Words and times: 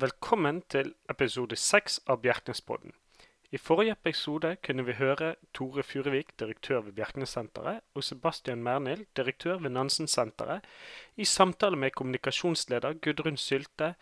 Velkommen 0.00 0.62
til 0.72 0.94
episode 1.12 1.56
seks 1.60 1.98
av 2.08 2.22
Bjerknespodden. 2.22 2.94
I 3.52 3.58
forrige 3.60 3.92
episode 3.98 4.54
kunne 4.64 4.86
vi 4.86 4.94
høre 4.96 5.34
Tore 5.52 5.82
Furuvik, 5.84 6.30
direktør 6.40 6.86
ved 6.86 6.94
Bjerknessenteret, 6.96 7.82
og 7.94 8.06
Sebastian 8.06 8.62
Mernil, 8.64 9.02
direktør 9.16 9.58
ved 9.60 9.74
Nansensenteret, 9.74 10.64
i 11.16 11.26
samtale 11.28 11.76
med 11.76 11.90
kommunikasjonsleder 11.90 12.96
Gudrun 13.02 13.36
Sylte 13.36 13.94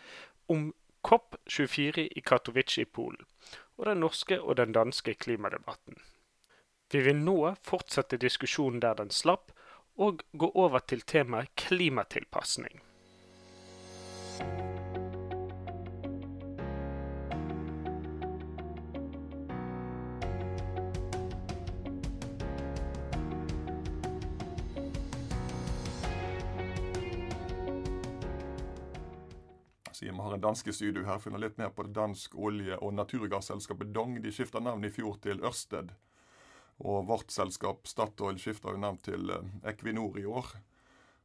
om 0.49 0.69
COP24 1.09 2.07
i 2.13 2.23
Katowice 2.27 2.85
i 2.85 2.85
Polen, 2.85 3.27
og 3.79 3.87
den 3.91 3.99
norske 4.05 4.41
og 4.41 4.57
den 4.57 4.77
danske 4.77 5.15
klimadebatten. 5.15 5.99
Vi 6.93 7.03
vil 7.09 7.17
nå 7.17 7.55
fortsette 7.63 8.21
diskusjonen 8.23 8.85
der 8.85 8.95
den 8.95 9.11
slapp, 9.11 9.51
og 9.97 10.23
gå 10.39 10.53
over 10.55 10.79
til 10.79 11.01
temaet 11.01 11.57
klimatilpasning. 11.57 12.85
Siden 29.99 30.15
vi 30.15 30.23
har 30.23 30.35
en 30.35 30.41
danske 30.41 30.73
studio 30.73 31.03
her, 31.03 31.19
finner 31.19 31.41
litt 31.43 31.57
mer 31.59 31.73
på 31.75 31.83
det 31.83 31.97
dansk 31.97 32.37
olje- 32.39 32.77
og 32.79 32.93
naturgasselskapet 32.95 33.89
Dong. 33.91 34.21
De 34.23 34.31
skifta 34.31 34.61
navn 34.63 34.87
i 34.87 34.91
fjor 34.95 35.17
til 35.25 35.43
Ørsted. 35.43 35.91
Og 36.87 37.09
vårt 37.09 37.35
selskap 37.35 37.89
Statoil 37.91 38.39
skifta 38.39 38.77
navn 38.79 39.01
til 39.03 39.33
eh, 39.35 39.49
Equinor 39.73 40.21
i 40.23 40.23
år. 40.23 40.53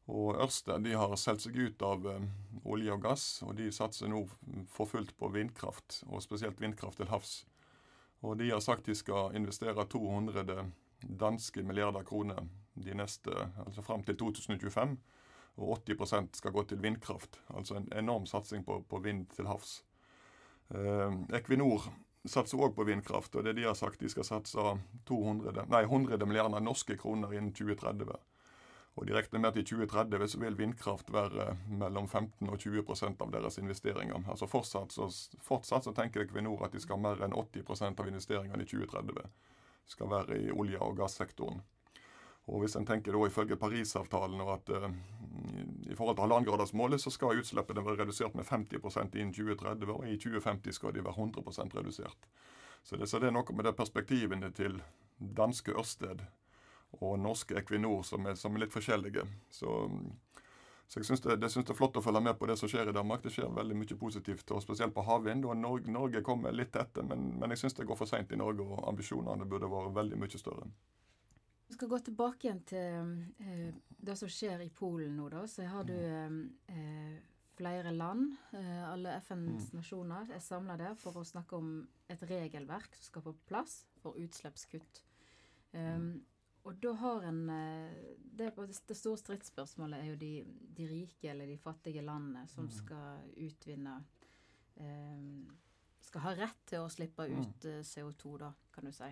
Og 0.10 0.42
Ørsted 0.42 0.88
de 0.88 0.98
har 0.98 1.14
solgt 1.22 1.46
seg 1.46 1.60
ut 1.62 1.86
av 1.86 2.10
eh, 2.10 2.26
olje 2.66 2.98
og 2.98 3.06
gass, 3.06 3.28
og 3.46 3.54
de 3.62 3.70
satser 3.70 4.10
nå 4.10 4.24
for 4.74 4.90
fullt 4.90 5.14
på 5.22 5.30
vindkraft, 5.38 6.02
og 6.10 6.26
spesielt 6.26 6.58
vindkraft 6.58 6.98
til 6.98 7.14
havs. 7.14 7.44
Og 8.26 8.40
de 8.42 8.50
har 8.50 8.66
sagt 8.66 8.90
de 8.90 8.98
skal 8.98 9.38
investere 9.38 9.86
200 9.86 10.50
danske 11.22 11.62
milliarder 11.62 12.10
kroner 12.10 12.42
de 12.74 12.98
neste, 12.98 13.38
altså 13.68 13.86
fram 13.86 14.02
til 14.02 14.18
2025 14.18 14.98
og 15.58 15.78
80% 15.86 16.40
skal 16.40 16.54
gå 16.56 16.64
til 16.70 16.82
vindkraft. 16.82 17.40
Altså 17.54 17.78
en 17.78 17.90
enorm 17.96 18.26
satsing 18.26 18.66
på, 18.66 18.82
på 18.90 19.00
vind 19.04 19.28
til 19.36 19.50
havs. 19.50 19.84
Eh, 20.74 21.14
Equinor 21.38 21.90
satser 22.26 22.62
òg 22.64 22.76
på 22.76 22.86
vindkraft, 22.88 23.36
og 23.36 23.46
det 23.46 23.58
de 23.58 23.66
har 23.68 23.76
sagt 23.78 24.02
de 24.02 24.10
skal 24.10 24.26
satse 24.26 24.76
200, 25.10 25.66
nei, 25.70 25.84
100 25.84 26.26
milliarder 26.26 26.64
norske 26.64 26.98
kroner 26.98 27.36
innen 27.36 27.54
2030. 27.54 28.16
Og 28.94 29.08
De 29.10 29.14
regner 29.16 29.42
med 29.42 29.50
at 29.50 29.58
i 29.58 29.66
2030 29.66 30.28
så 30.30 30.40
vil 30.40 30.58
vindkraft 30.58 31.08
være 31.14 31.56
mellom 31.66 32.08
15 32.08 32.50
og 32.50 32.60
20% 32.62 33.24
av 33.26 33.32
deres 33.34 33.58
investeringer. 33.58 34.22
Altså 34.30 34.48
Fortsatt 34.48 34.94
så, 34.94 35.08
fortsatt 35.42 35.88
så 35.88 35.94
tenker 35.98 36.22
Equinor 36.22 36.62
at 36.66 36.76
de 36.76 36.82
skal 36.82 37.00
ha 37.00 37.10
mer 37.10 37.24
enn 37.26 37.34
80% 37.34 38.00
av 38.00 38.12
investeringene 38.12 38.62
i 38.62 38.70
2030 38.70 39.26
skal 39.90 40.10
være 40.10 40.38
i 40.40 40.52
olje- 40.52 40.82
og 40.82 40.98
gassektoren. 40.98 41.62
Og 42.52 42.64
hvis 42.64 42.76
en 42.76 42.86
tenker 42.86 43.16
da 43.16 43.28
ifølge 43.28 43.56
Parisavtalen 43.60 44.42
og 44.44 44.50
at 44.58 44.72
uh, 44.76 44.90
i 45.88 45.96
forhold 45.96 46.18
til 46.18 46.26
halvannengradersmålet 46.26 47.02
så 47.02 47.12
skal 47.14 47.40
utslippene 47.40 47.86
være 47.86 48.04
redusert 48.04 48.36
med 48.36 48.46
50% 48.50 49.16
innen 49.16 49.34
2030, 49.34 49.94
og 49.94 50.08
i 50.10 50.18
2050 50.18 50.76
skal 50.76 50.96
de 50.96 51.06
være 51.06 51.16
100 51.16 51.78
redusert. 51.78 52.28
Så 52.84 52.96
det, 52.98 53.08
så 53.10 53.20
det, 53.20 53.30
er 53.30 53.36
noe 53.36 53.56
med 53.56 53.66
det 53.66 53.76
perspektivene 53.78 54.52
til 54.52 54.82
danske 55.18 55.72
Ørsted 55.72 56.26
og 57.00 57.20
norske 57.20 57.56
Equinor 57.58 58.04
som 58.04 58.28
er, 58.28 58.36
som 58.36 58.56
er 58.56 58.66
litt 58.66 58.74
forskjellige. 58.74 59.24
Så, 59.50 59.72
så 60.88 61.00
jeg 61.00 61.08
syns 61.08 61.24
det, 61.24 61.38
det, 61.42 61.50
synes 61.50 61.66
det, 61.66 61.74
er 61.74 61.80
flott 61.80 61.98
å 61.98 62.04
følge 62.04 62.22
med 62.28 62.36
på 62.40 62.50
det 62.50 62.58
som 62.60 62.70
skjer 62.70 62.92
i 62.92 62.96
Danmark. 62.96 63.24
Det 63.24 63.32
skjer 63.34 63.56
veldig 63.56 63.78
mye 63.80 64.00
positivt, 64.00 64.52
og 64.52 64.62
spesielt 64.62 64.94
på 64.94 65.06
havvind. 65.08 65.48
og 65.48 65.58
Norge, 65.58 65.92
Norge 65.92 66.22
kommer 66.22 66.52
litt 66.52 66.76
etter, 66.76 67.08
men, 67.08 67.32
men 67.40 67.56
jeg 67.56 67.64
syns 67.64 67.80
det 67.80 67.88
går 67.88 68.02
for 68.02 68.10
seint 68.10 68.36
i 68.36 68.40
Norge, 68.40 68.68
og 68.68 68.84
ambisjonene 68.92 69.48
burde 69.48 69.72
vært 69.72 69.96
veldig 69.96 70.20
mye 70.20 70.44
større. 70.44 70.68
Vi 71.74 71.78
skal 71.80 71.90
gå 71.90 71.98
tilbake 72.06 72.46
igjen 72.46 72.60
til 72.70 73.08
eh, 73.42 73.70
det 74.06 74.14
som 74.20 74.30
skjer 74.30 74.62
i 74.62 74.70
Polen 74.70 75.16
nå, 75.18 75.26
da. 75.34 75.40
Så 75.50 75.66
har 75.66 75.88
du 75.90 75.96
mm. 75.98 76.36
eh, 76.70 77.16
flere 77.58 77.90
land, 77.96 78.36
eh, 78.54 78.84
alle 78.86 79.16
FNs 79.18 79.72
mm. 79.72 79.80
nasjoner, 79.80 80.30
er 80.36 80.44
samla 80.46 80.76
der 80.78 80.94
for 81.02 81.18
å 81.18 81.26
snakke 81.26 81.58
om 81.58 81.72
et 82.14 82.22
regelverk 82.30 82.94
som 82.94 83.08
skal 83.08 83.26
på 83.26 83.34
plass 83.50 83.80
for 84.04 84.22
utslippskutt. 84.22 85.02
Um, 85.74 86.22
og 86.62 86.78
da 86.86 86.94
har 87.02 87.26
en 87.32 87.42
eh, 87.50 88.00
det, 88.22 88.54
det, 88.54 89.00
store 89.00 89.18
stridsspørsmålet 89.24 89.98
er 89.98 90.12
jo 90.12 90.22
de, 90.22 90.34
de, 90.78 90.90
rike 90.94 91.34
eller 91.34 91.50
de 91.50 91.58
fattige 91.58 92.06
landene 92.06 92.46
som 92.54 92.70
mm. 92.70 92.76
skal 92.84 93.32
utvinne 93.50 93.98
um, 94.78 95.50
Skal 96.06 96.30
ha 96.30 96.38
rett 96.38 96.68
til 96.70 96.86
å 96.86 96.94
slippe 96.94 97.26
ut 97.34 97.66
mm. 97.66 97.82
CO2, 97.82 98.38
da, 98.46 98.54
kan 98.78 98.86
du 98.86 98.94
si. 98.94 99.10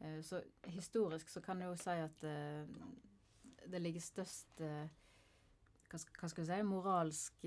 Eh, 0.00 0.20
så 0.22 0.42
historisk 0.62 1.28
så 1.28 1.42
kan 1.42 1.60
jeg 1.62 1.72
jo 1.72 1.80
si 1.80 1.96
at 2.04 2.24
eh, 2.26 3.68
det 3.68 3.82
ligger 3.82 4.04
størst 4.04 4.62
eh, 4.64 4.86
hva 5.88 6.28
skal 6.28 6.42
vi 6.42 6.48
si, 6.50 6.56
moralsk 6.68 7.44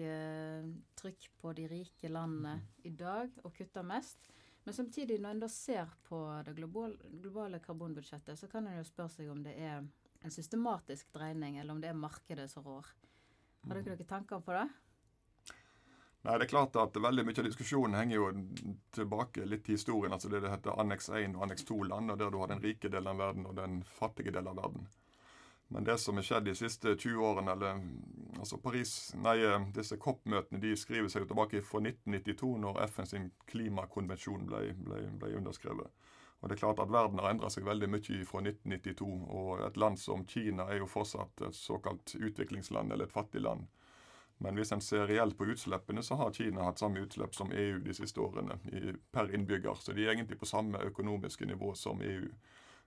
trykk 0.97 1.25
på 1.37 1.51
de 1.53 1.67
rike 1.69 2.09
landene 2.09 2.55
mhm. 2.57 2.69
i 2.89 2.91
dag, 2.97 3.35
og 3.45 3.53
kutter 3.53 3.85
mest. 3.85 4.31
Men 4.65 4.73
samtidig, 4.73 5.19
når 5.21 5.35
en 5.35 5.43
da 5.43 5.49
ser 5.53 5.91
på 6.07 6.17
det 6.47 6.55
globale 6.57 7.59
karbonbudsjettet, 7.61 8.39
så 8.39 8.49
kan 8.49 8.65
en 8.65 8.79
jo 8.79 8.87
spørre 8.87 9.13
seg 9.13 9.29
om 9.29 9.43
det 9.45 9.53
er 9.61 9.83
en 10.21 10.33
systematisk 10.33 11.13
dreining, 11.13 11.59
eller 11.59 11.75
om 11.75 11.83
det 11.83 11.91
er 11.91 12.01
markedet 12.01 12.47
som 12.49 12.65
rår. 12.65 12.89
Har 13.67 13.77
dere 13.77 13.93
mhm. 13.93 14.01
noen 14.01 14.09
tanker 14.09 14.41
på 14.41 14.57
det? 14.57 14.65
Nei, 16.21 16.37
det 16.37 16.45
er 16.45 16.51
klart 16.51 16.75
at 16.77 16.97
Veldig 17.01 17.23
mye 17.25 17.39
av 17.41 17.47
diskusjonen 17.47 17.97
henger 17.97 18.19
jo 18.19 18.25
tilbake 18.93 19.45
litt 19.49 19.63
til 19.65 19.79
historien. 19.79 20.13
altså 20.13 20.29
Det 20.29 20.43
det 20.43 20.51
heter 20.53 20.79
Annex 20.79 21.09
1 21.09 21.35
og 21.35 21.45
Annex 21.47 21.65
2-land, 21.65 22.11
og 22.11 22.19
der 22.19 22.29
du 22.29 22.37
har 22.37 22.51
den 22.51 22.61
rike 22.61 22.89
delen 22.89 23.15
av 23.15 23.23
verden 23.23 23.47
og 23.49 23.55
den 23.57 23.81
fattige 23.83 24.31
delen 24.31 24.51
av 24.53 24.59
verden. 24.61 24.89
Men 25.73 25.83
det 25.87 25.97
som 26.03 26.17
har 26.19 26.25
skjedd 26.27 26.45
de 26.45 26.53
siste 26.55 26.93
20 26.99 27.25
årene, 27.25 27.51
eller 27.55 27.77
altså 28.37 28.57
Paris, 28.59 29.13
nei, 29.15 29.37
disse 29.71 29.95
COP-møtene 29.97 30.59
de 30.59 30.73
skriver 30.75 31.07
seg 31.09 31.23
jo 31.23 31.29
tilbake 31.29 31.61
fra 31.63 31.79
1992, 31.79 32.49
når 32.65 32.79
FNs 32.91 33.15
klimakonvensjon 33.47 34.43
ble, 34.49 34.65
ble, 34.75 34.99
ble, 35.21 35.29
underskrevet. 35.39 36.09
Og 36.41 36.49
det 36.49 36.57
er 36.57 36.61
klart 36.65 36.81
at 36.83 36.91
Verden 36.91 37.21
har 37.21 37.31
endra 37.31 37.49
seg 37.53 37.63
veldig 37.63 37.87
mye 37.93 38.25
fra 38.27 38.41
1992. 38.43 39.07
Og 39.39 39.63
et 39.63 39.79
land 39.79 39.99
som 40.01 40.25
Kina 40.27 40.67
er 40.67 40.81
jo 40.81 40.89
fortsatt 40.91 41.45
et 41.47 41.55
såkalt 41.55 42.17
utviklingsland, 42.19 42.91
eller 42.91 43.07
et 43.07 43.15
fattig 43.15 43.45
land. 43.45 43.69
Men 44.41 44.57
hvis 44.57 44.71
en 44.73 44.81
ser 44.81 45.05
reelt 45.07 45.37
på 45.37 45.45
utslippene, 45.53 46.01
så 46.03 46.15
har 46.17 46.33
Kina 46.33 46.63
hatt 46.65 46.79
samme 46.81 47.03
utslipp 47.03 47.35
som 47.37 47.51
EU 47.53 47.77
de 47.85 47.93
siste 47.93 48.21
årene 48.23 48.57
i, 48.73 48.93
per 49.13 49.29
innbygger. 49.35 49.77
Så 49.77 49.93
de 49.93 50.05
er 50.05 50.15
egentlig 50.15 50.39
på 50.41 50.49
samme 50.49 50.81
økonomiske 50.87 51.45
nivå 51.45 51.75
som 51.77 52.01
EU. 52.01 52.25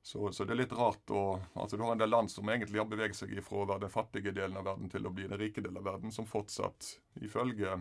Så, 0.03 0.33
så, 0.33 0.45
det 0.45 0.53
er 0.53 0.59
litt 0.65 0.75
rart 0.77 1.11
å 1.15 1.21
altså 1.55 1.79
Du 1.79 1.85
har 1.87 1.95
en 1.95 2.03
del 2.03 2.11
land 2.11 2.29
som 2.31 2.49
egentlig 2.51 2.83
har 2.83 2.91
beveget 2.91 3.17
seg 3.17 3.31
ifra 3.39 3.63
å 3.63 3.69
være 3.71 3.87
den 3.87 3.95
fattige 3.95 4.35
delen 4.37 4.59
av 4.61 4.67
verden 4.67 4.91
til 4.93 5.07
å 5.07 5.13
bli 5.15 5.29
den 5.31 5.41
rike 5.41 5.63
delen 5.63 5.79
av 5.81 5.87
verden, 5.87 6.13
som 6.13 6.27
fortsatt, 6.29 6.91
ifølge 7.25 7.79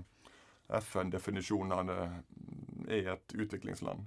FN-definisjonene, 0.79 1.97
er 2.87 3.09
et 3.17 3.35
utviklingsland. 3.35 4.05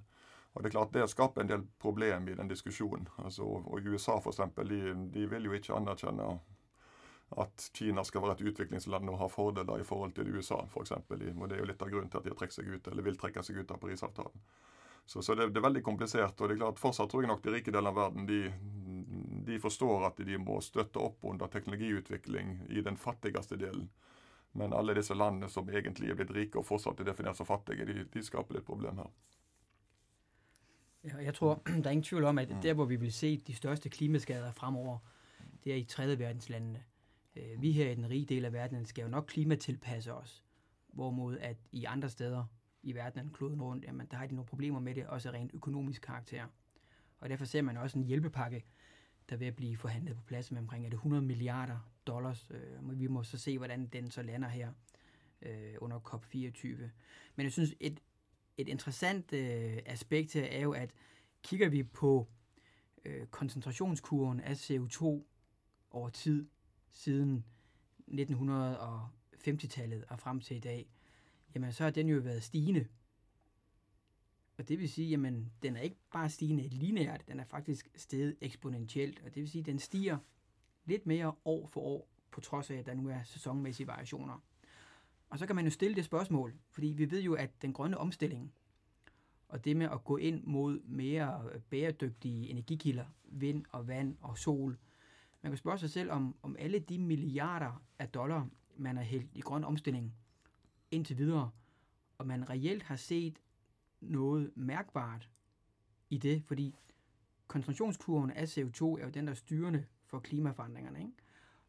Og 0.54 0.62
Det 0.62 0.70
er 0.70 0.76
klart 0.78 0.94
det 0.94 1.10
skaper 1.10 1.42
en 1.42 1.50
del 1.50 1.66
problem 1.82 2.30
i 2.30 2.38
den 2.38 2.48
diskusjonen. 2.48 3.10
Altså, 3.18 3.44
og 3.44 3.90
USA 3.90 4.16
for 4.22 4.30
eksempel, 4.30 4.70
de, 4.70 4.94
de 5.12 5.26
vil 5.28 5.50
jo 5.50 5.58
ikke 5.58 5.74
anerkjenne 5.76 6.30
at 7.34 7.70
Kina 7.74 8.04
skal 8.04 8.22
være 8.22 8.36
et 8.38 8.46
utviklingsland 8.52 9.10
og 9.10 9.18
ha 9.18 9.26
fordeler 9.30 9.82
i 9.82 9.84
forhold 9.84 10.14
til 10.14 10.30
USA, 10.36 10.60
f.eks. 10.70 10.92
Og 10.92 11.18
det 11.18 11.56
er 11.56 11.58
jo 11.60 11.68
litt 11.68 11.82
av 11.82 11.90
grunnen 11.90 12.10
til 12.10 12.20
at 12.20 12.24
de 12.24 12.30
har 12.30 12.38
trukket 12.38 12.60
seg 12.60 12.70
ut, 12.70 12.88
eller 12.88 13.06
vil 13.06 13.18
trekke 13.18 13.42
seg 13.42 13.58
ut 13.58 13.74
av 13.74 13.80
Parisavtalen. 13.82 14.46
Så, 15.06 15.22
så 15.22 15.34
det, 15.34 15.48
det, 15.54 15.60
er 15.60 15.66
veldig 15.68 15.82
komplisert. 15.86 16.40
og 16.40 16.48
det 16.48 16.56
er 16.56 16.62
klart 16.64 16.80
Fortsatt 16.82 17.10
tror 17.10 17.22
jeg 17.22 17.30
nok 17.30 17.42
de 17.44 17.52
rike 17.54 17.70
delene 17.70 17.92
av 17.92 17.98
verden 17.98 18.26
de, 18.26 18.40
de, 19.46 19.58
forstår 19.62 20.08
at 20.08 20.18
de 20.26 20.38
må 20.42 20.58
støtte 20.62 20.98
opp 20.98 21.22
under 21.30 21.46
teknologiutvikling 21.50 22.56
i 22.74 22.82
den 22.82 22.98
fattigste 22.98 23.58
delen. 23.60 23.86
Men 24.58 24.74
alle 24.74 24.96
disse 24.98 25.14
landene 25.14 25.50
som 25.52 25.68
egentlig 25.70 26.10
er 26.10 26.18
blitt 26.18 26.34
rike 26.34 26.58
og 26.58 26.66
fortsatt 26.66 27.02
er 27.02 27.10
definert 27.10 27.38
som 27.38 27.46
fattige, 27.46 27.86
de, 27.86 28.06
de 28.10 28.24
skaper 28.24 28.58
litt 28.58 28.66
problem 28.66 29.02
her. 29.04 29.12
Jeg 31.22 31.34
tror 31.38 31.60
det 31.82 31.86
er 31.86 31.94
ingen 31.94 32.08
tvil 32.08 32.26
om 32.26 32.42
at 32.42 32.58
der 32.62 32.74
hvor 32.74 32.90
vi 32.90 32.98
vil 32.98 33.14
se 33.14 33.36
de 33.46 33.54
største 33.54 33.90
klimaskader 33.90 34.52
fremover, 34.58 34.98
det 35.62 35.72
er 35.72 35.82
i 35.82 35.86
tredjeverdenslandene 35.90 36.82
øh, 36.82 36.95
vi 37.58 37.72
her 37.72 37.90
i 37.90 37.94
den 37.94 38.10
rige 38.10 38.26
del 38.26 38.44
af 38.44 38.52
verden 38.52 38.84
skal 38.84 39.02
jo 39.02 39.08
nok 39.08 39.26
klimatilpasse 39.28 40.14
os, 40.14 40.44
hvorimod 40.88 41.38
at 41.38 41.56
i 41.72 41.84
andre 41.84 42.08
steder 42.08 42.44
i 42.82 42.94
verden, 42.94 43.30
kloden 43.30 43.62
rundt, 43.62 43.84
jamen, 43.84 44.06
der 44.10 44.16
har 44.16 44.26
de 44.26 44.34
nogle 44.34 44.46
problemer 44.46 44.80
med 44.80 44.94
det, 44.94 45.06
også 45.06 45.30
rent 45.30 45.50
økonomisk 45.54 46.02
karakter. 46.02 46.46
Og 47.18 47.28
derfor 47.28 47.44
ser 47.44 47.62
man 47.62 47.76
også 47.76 47.98
en 47.98 48.04
hjælpepakke, 48.04 48.64
der 49.30 49.36
vil 49.36 49.52
blive 49.52 49.76
forhandlet 49.76 50.16
på 50.16 50.22
plads 50.22 50.52
med 50.52 50.60
omkring 50.60 50.84
er 50.84 50.90
det 50.90 50.96
100 50.96 51.22
milliarder 51.22 51.78
dollars. 52.06 52.50
Øh, 52.50 53.00
vi 53.00 53.06
må 53.06 53.22
så 53.22 53.38
se, 53.38 53.58
hvordan 53.58 53.86
den 53.86 54.10
så 54.10 54.22
lander 54.22 54.48
her 54.48 54.72
øh, 55.42 55.74
under 55.80 55.98
COP24. 55.98 56.66
Men 57.36 57.44
jeg 57.44 57.52
synes, 57.52 57.74
et, 57.80 58.00
et 58.56 58.68
interessant 58.68 59.32
øh, 59.32 59.78
aspekt 59.86 60.32
her 60.32 60.44
er 60.44 60.60
jo, 60.60 60.72
at 60.72 60.90
kigger 61.42 61.68
vi 61.68 61.82
på 61.82 62.28
øh, 63.04 63.26
koncentrationskurven 63.26 64.40
af 64.40 64.70
CO2 64.70 65.04
over 65.90 66.08
tid, 66.08 66.46
siden 66.96 67.44
1950-tallet 68.08 70.04
og 70.08 70.18
frem 70.18 70.40
til 70.40 70.56
i 70.56 70.60
dag, 70.60 70.90
jamen 71.54 71.72
så 71.72 71.84
har 71.84 71.90
den 71.90 72.08
jo 72.08 72.18
været 72.18 72.42
stigende. 72.42 72.86
Og 74.58 74.68
det 74.68 74.78
vil 74.78 74.88
sige, 74.88 75.08
jamen 75.08 75.52
den 75.62 75.76
er 75.76 75.80
ikke 75.80 75.96
bare 76.12 76.30
stigende 76.30 76.68
lineært, 76.68 77.28
den 77.28 77.40
er 77.40 77.44
faktisk 77.44 77.90
steget 77.94 78.36
eksponentielt. 78.40 79.20
Og 79.24 79.34
det 79.34 79.42
vil 79.42 79.50
sige, 79.50 79.62
den 79.62 79.78
stiger 79.78 80.18
lidt 80.84 81.06
mere 81.06 81.32
år 81.44 81.66
for 81.66 81.80
år, 81.80 82.08
på 82.30 82.40
trods 82.40 82.70
af, 82.70 82.74
at 82.74 82.86
der 82.86 82.94
nu 82.94 83.08
er 83.08 83.22
sæsonmæssige 83.22 83.86
variationer. 83.86 84.42
Og 85.30 85.38
så 85.38 85.46
kan 85.46 85.56
man 85.56 85.64
jo 85.64 85.70
stille 85.70 85.96
det 85.96 86.04
spørgsmål, 86.04 86.54
fordi 86.70 86.86
vi 86.86 87.10
ved 87.10 87.22
jo, 87.22 87.34
at 87.34 87.62
den 87.62 87.72
grønne 87.72 87.98
omstilling, 87.98 88.52
og 89.48 89.64
det 89.64 89.76
med 89.76 89.88
at 89.92 90.04
gå 90.04 90.16
ind 90.16 90.44
mod 90.44 90.80
mere 90.80 91.60
bæredygtige 91.70 92.48
energikilder, 92.48 93.06
vind 93.24 93.64
og 93.72 93.88
vand 93.88 94.16
og 94.20 94.38
sol, 94.38 94.78
man 95.46 95.50
kan 95.50 95.58
spørge 95.58 95.78
sig 95.78 95.90
selv 95.90 96.10
om, 96.10 96.36
om 96.42 96.56
alle 96.58 96.78
de 96.78 96.98
milliarder 96.98 97.82
af 97.98 98.08
dollar, 98.08 98.48
man 98.76 98.96
har 98.96 99.04
hældt 99.04 99.30
i 99.34 99.40
grøn 99.40 99.64
omstilling 99.64 100.14
indtil 100.90 101.18
videre, 101.18 101.50
og 102.18 102.26
man 102.26 102.50
reelt 102.50 102.82
har 102.82 102.96
set 102.96 103.38
noget 104.00 104.50
mærkbart 104.54 105.30
i 106.10 106.18
det, 106.18 106.42
fordi 106.42 106.74
koncentrationskurven 107.46 108.30
af 108.30 108.58
CO2 108.58 108.84
er 108.84 109.04
jo 109.04 109.08
den, 109.08 109.26
der 109.26 109.30
er 109.30 109.34
styrende 109.34 109.86
for 110.06 110.18
klimaforandringerne. 110.18 110.98
Ikke? 110.98 111.12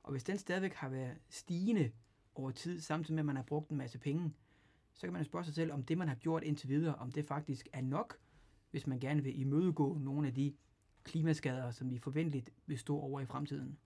Og 0.04 0.12
hvis 0.12 0.24
den 0.24 0.38
stadigvæk 0.38 0.74
har 0.74 0.90
været 0.90 1.18
stigende 1.30 1.92
over 2.36 2.52
tid, 2.52 2.82
samtidig 2.82 3.16
med, 3.16 3.22
at 3.22 3.26
man 3.26 3.36
har 3.36 3.44
brugt 3.44 3.70
en 3.70 3.78
masse 3.78 4.00
penge, 4.00 4.34
så 4.94 5.02
kan 5.02 5.14
man 5.14 5.26
spørge 5.26 5.46
sig 5.46 5.54
selv, 5.54 5.72
om 5.72 5.84
det, 5.84 5.98
man 5.98 6.08
har 6.08 6.16
gjort 6.16 6.44
indtil 6.44 6.70
videre, 6.70 6.96
om 6.96 7.12
det 7.12 7.26
faktisk 7.26 7.68
er 7.74 7.82
nok, 7.82 8.18
hvis 8.72 8.88
man 8.88 9.00
gerne 9.00 9.24
vil 9.24 9.40
imødegå 9.40 9.98
nogle 9.98 10.28
af 10.28 10.34
de 10.34 10.54
klimaskader, 11.08 11.72
som 11.72 11.90
vi 11.90 11.98
forventeligt 11.98 12.54
vil 12.66 12.80
stå 12.80 13.00
over 13.00 13.20
i 13.20 13.26
fremtiden. 13.26 13.78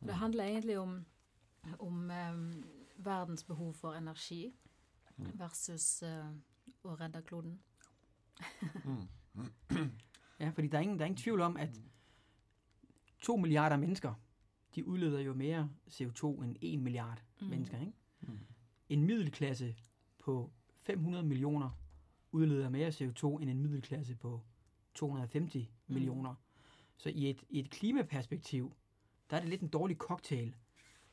Det 0.00 0.14
handler 0.14 0.44
egentlig 0.44 0.78
om, 0.78 1.04
om 1.78 2.10
um, 2.32 2.64
verdens 2.96 3.44
behov 3.44 3.74
for 3.74 3.94
energi 3.94 4.54
versus 5.16 6.02
uh, 6.02 6.30
å 6.84 6.94
redde 6.94 7.22
kloden. 7.22 7.58
ja, 10.40 10.50
fordi 10.50 10.68
der 10.68 10.78
er, 10.78 10.82
ingen, 10.82 10.98
der 10.98 11.04
er 11.04 11.06
ingen 11.06 11.16
tvivl 11.16 11.40
om, 11.40 11.56
at 11.56 11.80
to 13.18 13.36
milliarder 13.36 13.76
mennesker, 13.76 14.14
de 14.74 14.86
udleder 14.86 15.20
jo 15.20 15.34
mere 15.34 15.70
CO2 15.90 16.42
end 16.42 16.56
en 16.60 16.82
milliard 16.82 17.22
mm. 17.40 17.46
mennesker. 17.46 17.80
Ikke? 17.80 17.92
Mm. 18.20 18.38
En 18.88 19.06
middelklasse 19.06 19.74
på 20.18 20.50
500 20.82 21.24
millioner 21.24 21.70
udleder 22.32 22.68
mere 22.68 22.88
CO2 22.88 23.40
end 23.40 23.50
en 23.50 23.62
middelklasse 23.62 24.14
på 24.14 24.40
250 24.98 25.70
mm. 25.88 25.94
millioner. 25.94 26.34
Så 26.96 27.08
i 27.08 27.30
et, 27.30 27.44
i 27.48 27.58
et 27.58 27.70
klimaperspektiv, 27.70 28.72
der 29.30 29.36
er 29.36 29.40
det 29.40 29.48
lidt 29.48 29.60
en 29.60 29.68
dårlig 29.68 29.96
cocktail, 29.96 30.56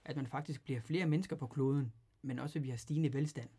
at 0.06 0.16
man 0.16 0.28
faktisk 0.28 0.64
bliver 0.64 0.82
flere 0.82 1.06
mennesker 1.06 1.36
på 1.36 1.48
kloden, 1.48 1.94
men 2.22 2.40
også 2.40 2.60
at 2.60 2.64
vi 2.64 2.70
har 2.70 2.78
stigende 2.78 3.14
velstand. 3.14 3.50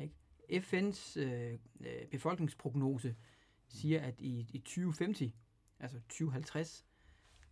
Ikke? 0.00 0.14
FN's 0.50 1.20
øh, 1.20 1.58
øh, 1.80 2.06
befolkningsprognose 2.10 3.16
siger, 3.68 4.00
at 4.00 4.20
i, 4.20 4.50
i 4.52 4.58
2050, 4.58 5.32
altså 5.80 6.00
2050, 6.00 6.84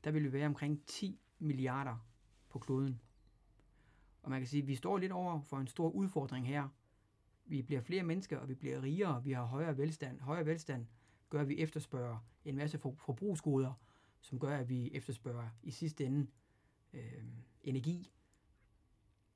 der 0.04 0.10
vil 0.10 0.24
vi 0.24 0.32
være 0.32 0.46
omkring 0.46 0.82
10 0.86 1.20
milliarder 1.38 2.06
på 2.48 2.58
kloden. 2.58 3.00
Og 4.22 4.30
man 4.30 4.40
kan 4.40 4.46
sige, 4.46 4.62
at 4.62 4.68
vi 4.68 4.74
står 4.74 4.98
lidt 4.98 5.12
over 5.12 5.40
for 5.40 5.58
en 5.58 5.66
stor 5.66 5.90
udfordring 5.90 6.46
her. 6.46 6.68
Vi 7.44 7.62
bliver 7.62 7.80
flere 7.80 8.02
mennesker, 8.02 8.38
og 8.38 8.48
vi 8.48 8.54
bliver 8.54 8.82
rigere, 8.82 9.24
vi 9.24 9.32
har 9.32 9.44
højere 9.44 9.78
velstand. 9.78 10.20
Højere 10.20 10.46
velstand 10.46 10.86
gør, 11.30 11.40
at 11.40 11.48
vi 11.48 11.58
efterspørger 11.58 12.18
en 12.44 12.56
masse 12.56 12.78
forbrugsgoder, 12.78 13.72
som 14.20 14.38
gør, 14.38 14.56
at 14.56 14.68
vi 14.68 14.90
efterspørger 14.92 15.48
i 15.62 15.70
sidste 15.70 16.04
ende 16.04 16.26
øh, 16.92 17.24
energi. 17.62 18.10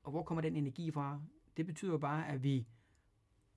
Og 0.02 0.10
hvor 0.10 0.22
kommer 0.22 0.42
den 0.42 0.56
energi 0.56 0.90
fra? 0.90 1.20
Det 1.56 1.66
betyder 1.66 1.92
jo 1.92 1.98
bare, 1.98 2.28
at 2.28 2.42
vi 2.42 2.66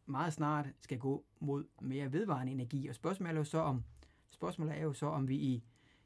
meget 0.05 0.33
snart 0.33 0.67
skal 0.79 0.99
gå 0.99 1.25
mod 1.39 1.65
mere 1.81 2.13
vedvarende 2.13 2.51
energi. 2.51 2.87
Og 2.87 2.95
spørgsmålet 2.95 3.33
er 3.33 3.37
jo 3.37 3.43
så, 3.43 3.57
om, 3.57 3.83
spørgsmålet 4.29 4.77
er 4.77 4.83
jo 4.83 4.93
så, 4.93 5.05
om 5.05 5.27
vi 5.27 5.35
i, 5.35 5.63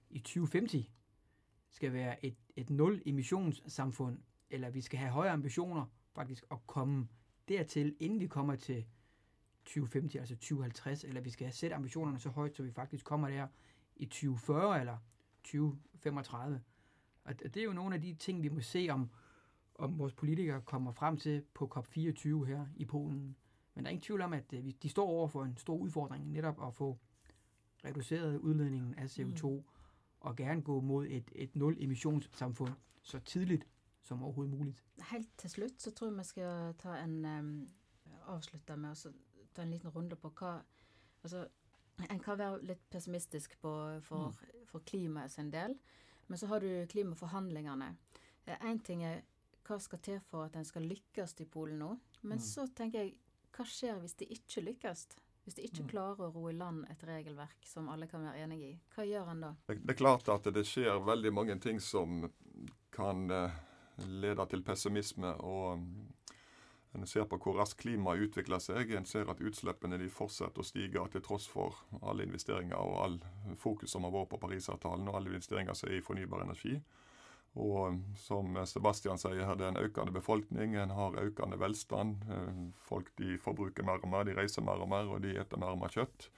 i 0.10 0.20
2050 0.20 0.92
skal 1.70 1.94
være 1.94 2.26
et, 2.26 2.36
et 2.56 2.70
nul-emissionssamfund, 2.70 4.18
eller 4.50 4.70
vi 4.70 4.82
skal 4.82 5.00
have 5.00 5.12
højere 5.12 5.34
ambitioner 5.34 5.86
faktisk 6.16 6.46
at 6.52 6.58
komme 6.68 7.08
dertil, 7.48 7.96
inden 8.00 8.20
vi 8.20 8.28
kommer 8.28 8.56
til 8.56 8.86
2050, 9.66 10.16
altså 10.16 10.36
2050, 10.36 11.04
eller 11.04 11.22
vi 11.22 11.30
skal 11.30 11.54
sætte 11.54 11.76
ambitionerne 11.76 12.20
så 12.20 12.30
højt, 12.30 12.56
så 12.56 12.64
vi 12.64 12.72
faktisk 12.72 13.06
kommer 13.06 13.30
der 13.30 13.48
i 13.96 14.06
2040 14.06 14.80
eller 14.80 14.98
2035. 15.44 16.62
Og 17.24 17.40
det 17.40 17.58
er 17.58 17.64
jo 17.64 17.74
nogle 17.74 17.96
af 17.96 18.02
de 18.02 18.14
ting, 18.14 18.44
vi 18.44 18.50
må 18.50 18.62
se, 18.62 18.88
om, 18.92 19.10
om 19.76 20.00
vores 20.00 20.14
politikere 20.14 20.62
kommer 20.62 20.92
frem 20.92 21.18
til 21.18 21.44
på 21.54 21.72
COP24 21.76 22.44
her 22.46 22.66
i 22.76 22.86
Polen. 22.86 23.36
Men 23.76 23.84
der 23.84 23.90
er 23.90 23.92
ingen 23.92 24.02
tvivl 24.02 24.22
om, 24.22 24.34
at 24.34 24.54
øh, 24.54 24.72
de 24.84 24.90
står 24.90 25.08
over 25.08 25.28
for 25.28 25.44
en 25.44 25.58
stor 25.58 25.78
udfordring, 25.78 26.32
netop 26.32 26.68
at 26.68 26.74
få 26.74 26.98
reduceret 27.86 28.38
udledningen 28.38 28.96
af 28.96 29.06
CO2, 29.06 29.50
mm. 29.50 29.64
og 30.20 30.36
gerne 30.36 30.62
gå 30.62 30.82
mod 30.82 31.08
et, 31.10 31.32
et 31.36 31.56
nul-emissionssamfund 31.56 32.74
så 33.02 33.20
tidligt 33.20 33.68
som 34.02 34.24
overhovedet 34.24 34.58
muligt. 34.58 34.84
Helt 35.12 35.38
til 35.38 35.50
slut 35.50 35.72
så 35.78 35.92
tror 35.92 36.08
jeg, 36.08 36.14
man 36.14 36.26
skal 36.26 36.74
ta 36.78 37.04
en 37.04 37.26
um, 37.26 37.70
avslutte 38.28 38.78
med 38.78 38.92
å 38.92 38.96
ta 39.56 39.64
en 39.64 39.74
liten 39.74 39.94
runde 39.94 40.18
på 40.20 40.32
hva 40.40 40.60
altså, 41.24 41.48
En 42.10 42.20
kan 42.24 42.38
være 42.40 42.64
litt 42.66 42.86
pessimistisk 42.90 43.60
på, 43.62 43.72
for, 44.02 44.32
mm. 44.32 44.62
for 44.66 44.82
klimaet 44.90 45.32
sin 45.32 45.52
del, 45.54 45.76
men 46.28 46.40
så 46.40 46.48
har 46.50 46.64
du 46.64 46.88
klimaforhandlingene. 46.90 47.92
Én 48.58 48.80
ting 48.82 49.04
er 49.06 49.20
hva 49.68 49.78
skal 49.78 50.02
til 50.02 50.18
for 50.26 50.48
at 50.48 50.56
en 50.58 50.66
skal 50.66 50.88
lykkes 50.90 51.36
i 51.44 51.46
Polen 51.46 51.78
nå, 51.84 51.92
men 52.24 52.40
mm. 52.40 52.46
så 52.48 52.66
tenker 52.74 53.04
jeg 53.04 53.14
hva 53.54 53.68
skjer 53.68 54.00
hvis 54.02 54.18
det 54.18 54.32
ikke 54.34 54.64
lykkes? 54.66 55.06
Hvis 55.44 55.58
de 55.58 55.66
ikke 55.66 55.86
mm. 55.86 55.90
klarer 55.90 56.28
å 56.28 56.34
ro 56.36 56.48
i 56.52 56.56
land 56.56 56.86
et 56.90 57.04
regelverk 57.06 57.66
som 57.66 57.90
alle 57.90 58.08
kan 58.10 58.26
være 58.26 58.44
enig 58.46 58.60
i, 58.66 58.72
hva 58.96 59.06
gjør 59.06 59.32
en 59.34 59.46
da? 59.46 59.52
Det 59.70 59.94
er 59.94 59.98
klart 59.98 60.30
at 60.30 60.50
det 60.54 60.64
skjer 60.70 61.02
veldig 61.06 61.32
mange 61.34 61.58
ting 61.62 61.82
som 61.82 62.28
kan 62.94 63.26
eh, 63.34 63.62
lede 64.22 64.46
til 64.52 64.62
pessimisme. 64.66 65.34
og 65.42 65.82
En 66.94 67.08
ser 67.08 67.24
på 67.30 67.38
hvor 67.40 67.56
raskt 67.56 67.80
klimaet 67.80 68.26
utvikler 68.28 68.60
seg. 68.60 68.92
En 68.98 69.08
ser 69.08 69.30
at 69.32 69.40
utslippene 69.40 70.00
de 70.02 70.10
fortsetter 70.12 70.60
å 70.60 70.68
stige 70.68 71.06
til 71.14 71.24
tross 71.24 71.48
for 71.48 71.78
alle 72.02 72.26
investeringer 72.28 72.76
og 72.76 72.98
all 73.06 73.22
fokus 73.60 73.96
som 73.96 74.04
har 74.08 74.12
vært 74.16 74.34
på 74.34 74.42
Parisavtalen 74.42 75.08
og 75.08 75.20
alle 75.20 75.32
investeringer 75.32 75.78
som 75.78 75.90
er 75.90 76.02
i 76.02 76.04
fornybar 76.04 76.44
energi. 76.44 76.76
Og 77.60 77.98
som 78.16 78.56
Sebastian 78.68 79.20
sier, 79.20 79.44
her, 79.44 79.58
det 79.60 79.66
er 79.68 79.74
en 79.74 79.84
økende 79.84 80.14
befolkning, 80.16 80.76
en 80.80 80.94
har 80.96 81.18
økende 81.20 81.60
velstand. 81.60 82.24
Eh, 82.32 82.62
folk 82.88 83.12
de 83.20 83.36
forbruker 83.44 83.88
mer 83.88 84.00
og 84.04 84.12
mer, 84.12 84.28
de 84.28 84.36
reiser 84.38 84.64
mer 84.64 84.80
og 84.80 84.92
mer, 84.92 85.12
og 85.12 85.24
de 85.24 85.36
spiser 85.36 85.60
mer 85.60 85.76
og 85.76 85.82
mer 85.84 85.96
kjøtt. 85.96 86.30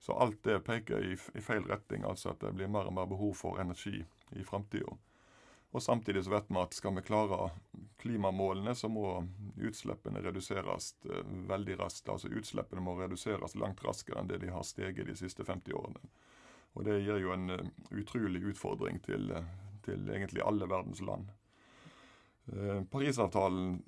Så 0.00 0.16
alt 0.16 0.40
det 0.44 0.62
peker 0.64 1.04
i, 1.04 1.12
i, 1.12 1.44
feil 1.44 1.64
retning, 1.68 2.04
altså 2.08 2.32
at 2.32 2.40
det 2.44 2.54
blir 2.56 2.68
mer 2.72 2.88
og 2.88 2.96
mer 2.96 3.08
behov 3.08 3.34
for 3.36 3.60
energi 3.60 4.00
i 4.32 4.44
framtida. 4.44 4.96
Og 5.70 5.82
samtidig 5.82 6.24
så 6.26 6.32
vet 6.34 6.48
vi 6.50 6.58
at 6.58 6.74
skal 6.74 6.96
vi 6.96 7.04
klare 7.06 7.50
klimamålene, 8.02 8.74
så 8.74 8.88
må 8.90 9.20
utslippene 9.60 10.22
reduseres 10.24 10.94
eh, 11.06 11.32
veldig 11.50 11.78
raskt. 11.78 12.08
Altså 12.10 12.32
utslippene 12.32 12.82
må 12.82 12.96
reduseres 12.98 13.54
langt 13.54 13.84
raskere 13.86 14.20
enn 14.20 14.30
det 14.30 14.40
de 14.42 14.50
har 14.50 14.66
steget 14.66 15.06
de 15.06 15.16
siste 15.18 15.46
50 15.46 15.76
årene. 15.78 16.02
Og 16.74 16.86
det 16.86 17.00
gir 17.02 17.18
jo 17.18 17.32
en 17.34 17.50
uh, 17.50 17.70
utrolig 17.98 18.44
utfordring 18.52 19.00
til 19.02 19.32
uh, 19.34 19.42
til 19.84 20.08
egentlig 20.08 20.42
alle 20.44 20.68
verdens 20.68 21.00
land. 21.00 21.28
Eh, 22.56 22.82
Parisavtalen 22.90 23.82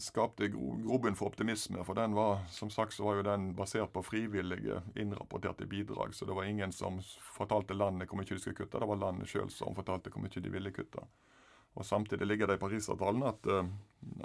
skapte 0.00 0.48
grobunn 0.48 1.14
for 1.14 1.26
optimisme, 1.26 1.84
for 1.84 1.94
den 1.94 2.14
var 2.14 2.38
som 2.50 2.70
sagt 2.70 2.92
så 2.92 3.04
var 3.04 3.20
jo 3.20 3.26
den 3.26 3.52
basert 3.54 3.92
på 3.92 4.02
frivillige, 4.02 4.80
innrapporterte 4.96 5.66
bidrag. 5.66 6.14
Så 6.14 6.24
det 6.24 6.34
var 6.34 6.44
ingen 6.44 6.72
som 6.72 6.98
fortalte 7.36 7.74
landet 7.74 8.10
hvor 8.10 8.18
mye 8.18 8.26
de 8.30 8.38
skulle 8.40 8.58
kutte, 8.58 8.80
det 8.80 8.88
var 8.90 8.98
landet 8.98 9.30
sjøl 9.30 9.50
som 9.50 9.76
fortalte 9.76 10.10
hvor 10.10 10.24
mye 10.24 10.42
de 10.42 10.50
ville 10.50 10.74
kutte. 10.74 11.06
Og 11.74 11.86
Samtidig 11.86 12.26
ligger 12.26 12.46
det 12.46 12.54
i 12.54 12.62
Parisavtalen 12.62 13.22
at 13.26 13.46
uh, 13.50 13.66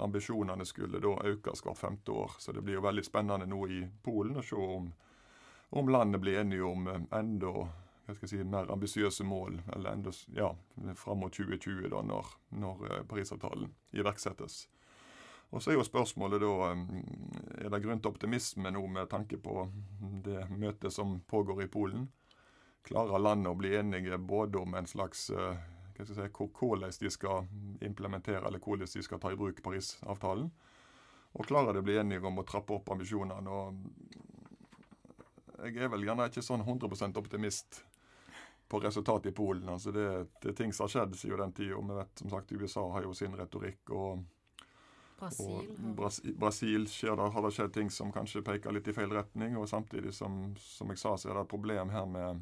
ambisjonene 0.02 0.66
skulle 0.66 1.00
da 1.02 1.16
økes 1.32 1.64
hvert 1.66 1.78
femte 1.78 2.14
år. 2.14 2.36
Så 2.38 2.52
det 2.54 2.62
blir 2.62 2.78
jo 2.78 2.84
veldig 2.84 3.02
spennende 3.06 3.46
nå 3.46 3.64
i 3.66 3.80
Polen 4.02 4.38
å 4.38 4.44
se 4.46 4.54
om, 4.54 4.86
om 5.70 5.90
landet 5.90 6.22
blir 6.22 6.38
enige 6.42 6.66
om 6.66 6.86
uh, 6.86 7.00
enda 7.18 7.66
hva 8.10 8.16
skal 8.18 8.26
jeg 8.26 8.42
si, 8.42 8.50
mer 8.50 8.70
ambisiøse 8.72 9.24
mål 9.26 9.60
eller 9.74 9.94
enda, 9.94 10.12
ja, 10.36 10.50
fram 10.98 11.22
mot 11.22 11.34
2020, 11.34 11.88
da, 11.92 12.02
når, 12.06 12.34
når 12.58 12.84
eh, 12.88 13.02
Parisavtalen 13.08 13.70
iverksettes. 13.94 14.64
Og 15.50 15.62
Så 15.62 15.72
er 15.72 15.78
jo 15.78 15.86
spørsmålet 15.86 16.42
da 16.42 16.50
eh, 16.70 16.82
Er 17.64 17.70
det 17.70 17.82
grunn 17.84 18.02
til 18.02 18.12
optimisme 18.12 18.70
nå 18.70 18.82
med 18.86 19.10
tanke 19.10 19.38
på 19.38 19.66
det 20.24 20.46
møtet 20.50 20.94
som 20.94 21.20
pågår 21.20 21.64
i 21.64 21.70
Polen? 21.70 22.08
Klarer 22.86 23.20
landet 23.20 23.52
å 23.52 23.58
bli 23.58 23.74
enige 23.76 24.18
både 24.18 24.58
om 24.58 24.74
en 24.74 24.88
slags 24.88 25.28
eh, 25.30 25.60
hva 26.00 26.06
skal 26.06 26.24
jeg 26.24 26.30
si, 26.32 26.54
hvordan 26.56 26.98
de 27.00 27.10
skal 27.12 27.48
implementere 27.84 28.46
eller 28.46 28.62
hvordan 28.62 28.88
de 28.88 29.02
skal 29.04 29.20
ta 29.20 29.32
i 29.32 29.38
bruk 29.38 29.62
Parisavtalen? 29.62 30.50
Og 31.38 31.46
klarer 31.46 31.76
de 31.76 31.82
å 31.82 31.86
bli 31.86 31.98
enige 32.00 32.26
om 32.26 32.40
å 32.40 32.46
trappe 32.46 32.74
opp 32.74 32.90
ambisjonene? 32.90 33.50
og 33.50 34.30
jeg 35.60 35.76
er 35.84 35.90
vel 35.92 36.06
gjerne 36.06 36.26
ikke 36.30 36.44
sånn 36.44 36.62
100% 36.64 37.18
optimist 37.20 37.82
på 38.70 38.80
resultatet 38.80 39.32
i 39.32 39.34
Polen. 39.34 39.68
altså 39.68 39.92
det, 39.92 40.06
det 40.42 40.52
er 40.52 40.58
ting 40.58 40.72
som 40.72 40.86
har 40.86 40.92
skjedd 40.94 41.16
siden 41.18 41.42
den 41.42 41.56
tida. 41.56 41.80
Vi 41.88 41.96
vet 41.96 42.22
som 42.22 42.30
sagt 42.30 42.52
USA 42.52 42.84
har 42.94 43.02
jo 43.08 43.16
sin 43.16 43.34
retorikk. 43.36 43.90
og 43.90 44.22
Brasil. 45.20 45.46
Og 45.46 45.96
Bras 45.98 46.20
Brasil 46.38 46.86
skjer 46.88 47.18
det, 47.18 47.26
har 47.34 47.44
det 47.44 47.52
skjedd 47.56 47.74
ting 47.74 47.90
som 47.92 48.12
kanskje 48.14 48.44
peker 48.46 48.72
litt 48.72 48.88
i 48.88 48.94
feil 48.96 49.12
retning. 49.12 49.58
Og 49.60 49.68
samtidig, 49.68 50.14
som, 50.16 50.54
som 50.62 50.92
jeg 50.94 51.02
sa, 51.02 51.16
så 51.18 51.30
er 51.30 51.36
det 51.36 51.44
et 51.44 51.52
problem 51.52 51.92
her 51.92 52.08
med 52.08 52.40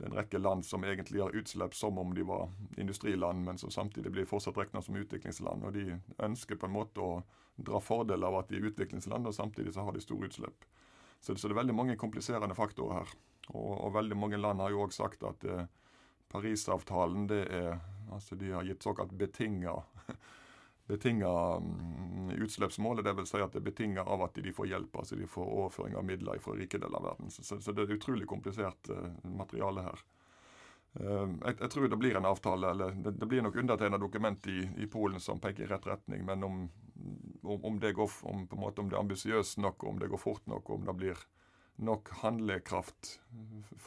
det 0.00 0.06
er 0.06 0.12
en 0.14 0.16
rekke 0.16 0.38
land 0.40 0.64
som 0.64 0.84
egentlig 0.88 1.20
har 1.20 1.34
utslipp 1.36 1.74
som 1.76 1.98
om 2.00 2.14
de 2.16 2.22
var 2.24 2.46
industriland, 2.80 3.42
men 3.44 3.58
som 3.60 3.70
samtidig 3.70 4.08
blir 4.14 4.24
fortsatt 4.24 4.56
regna 4.56 4.80
som 4.82 4.96
utviklingsland. 4.96 5.66
Og 5.68 5.74
de 5.76 5.98
ønsker 6.24 6.56
på 6.56 6.70
en 6.70 6.72
måte 6.72 7.04
å 7.04 7.18
dra 7.60 7.82
fordel 7.84 8.24
av 8.24 8.38
at 8.38 8.48
de 8.48 8.56
er 8.56 8.70
utviklingsland, 8.70 9.28
og 9.28 9.36
samtidig 9.36 9.74
så 9.76 9.84
har 9.84 9.92
de 9.92 10.00
store 10.00 10.30
utslipp. 10.30 10.64
Så, 11.20 11.34
det 11.36 11.52
er 11.52 11.60
veldig 11.60 11.76
mange 11.76 11.98
kompliserende 12.00 12.56
faktorer 12.56 13.02
her. 13.02 13.14
Og, 13.52 13.72
og 13.86 13.94
veldig 13.94 14.16
mange 14.16 14.40
land 14.40 14.62
har 14.62 14.72
jo 14.72 14.84
òg 14.86 14.94
sagt 14.94 15.24
at 15.26 15.44
eh, 15.44 15.66
Parisavtalen 16.30 17.26
det 17.30 17.42
er 17.50 17.80
altså 18.10 18.34
De 18.38 18.52
har 18.54 18.66
gitt 18.66 18.82
såkalt 18.82 19.12
betinga 19.14 19.74
betinga 20.90 21.56
um, 21.56 22.30
utslippsmålet. 22.34 23.04
Dvs. 23.06 23.30
Si 23.30 23.42
at 23.42 23.52
det 23.54 23.60
er 23.60 23.66
betinga 23.68 24.02
av 24.02 24.24
at 24.26 24.40
de 24.42 24.52
får 24.52 24.66
hjelp, 24.72 24.96
altså 25.02 25.18
de 25.18 25.28
får 25.30 25.46
overføring 25.46 25.94
av 25.98 26.06
midler 26.06 26.40
fra 26.42 26.56
rike 26.58 26.80
deler 26.82 26.98
av 26.98 27.12
verden. 27.12 27.30
Så, 27.30 27.44
så, 27.46 27.74
det 27.74 27.84
er 27.84 27.94
utrolig 27.94 28.26
komplisert 28.30 28.90
uh, 28.90 29.06
materiale 29.22 29.86
her. 29.86 30.02
Uh, 30.98 31.30
jeg, 31.44 31.56
jeg, 31.60 31.70
tror 31.70 31.88
det 31.88 31.98
blir 32.00 32.18
en 32.18 32.26
avtale, 32.26 32.70
eller 32.74 32.96
det, 32.98 33.14
det 33.20 33.28
blir 33.30 33.44
nok 33.46 33.58
undertegnet 33.62 34.02
dokument 34.02 34.46
i, 34.50 34.64
i, 34.82 34.88
Polen 34.90 35.22
som 35.22 35.40
peker 35.40 35.64
i 35.64 35.70
rett 35.70 35.86
retning. 35.86 36.24
Men 36.26 36.44
om, 36.44 36.62
om, 37.42 37.64
om 37.64 37.80
det 37.80 37.92
går, 37.98 38.10
om, 38.22 38.46
på 38.50 38.58
en 38.58 38.64
måte, 38.64 38.82
om 38.82 38.90
det 38.90 38.98
er 38.98 39.04
ambisiøst 39.04 39.60
nok, 39.62 39.84
om 39.84 40.02
det 40.02 40.10
går 40.10 40.22
fort 40.22 40.46
nok, 40.50 40.70
om 40.70 40.86
det 40.88 40.96
blir 40.98 41.26
nok 41.80 42.10
handlekraft 42.20 43.20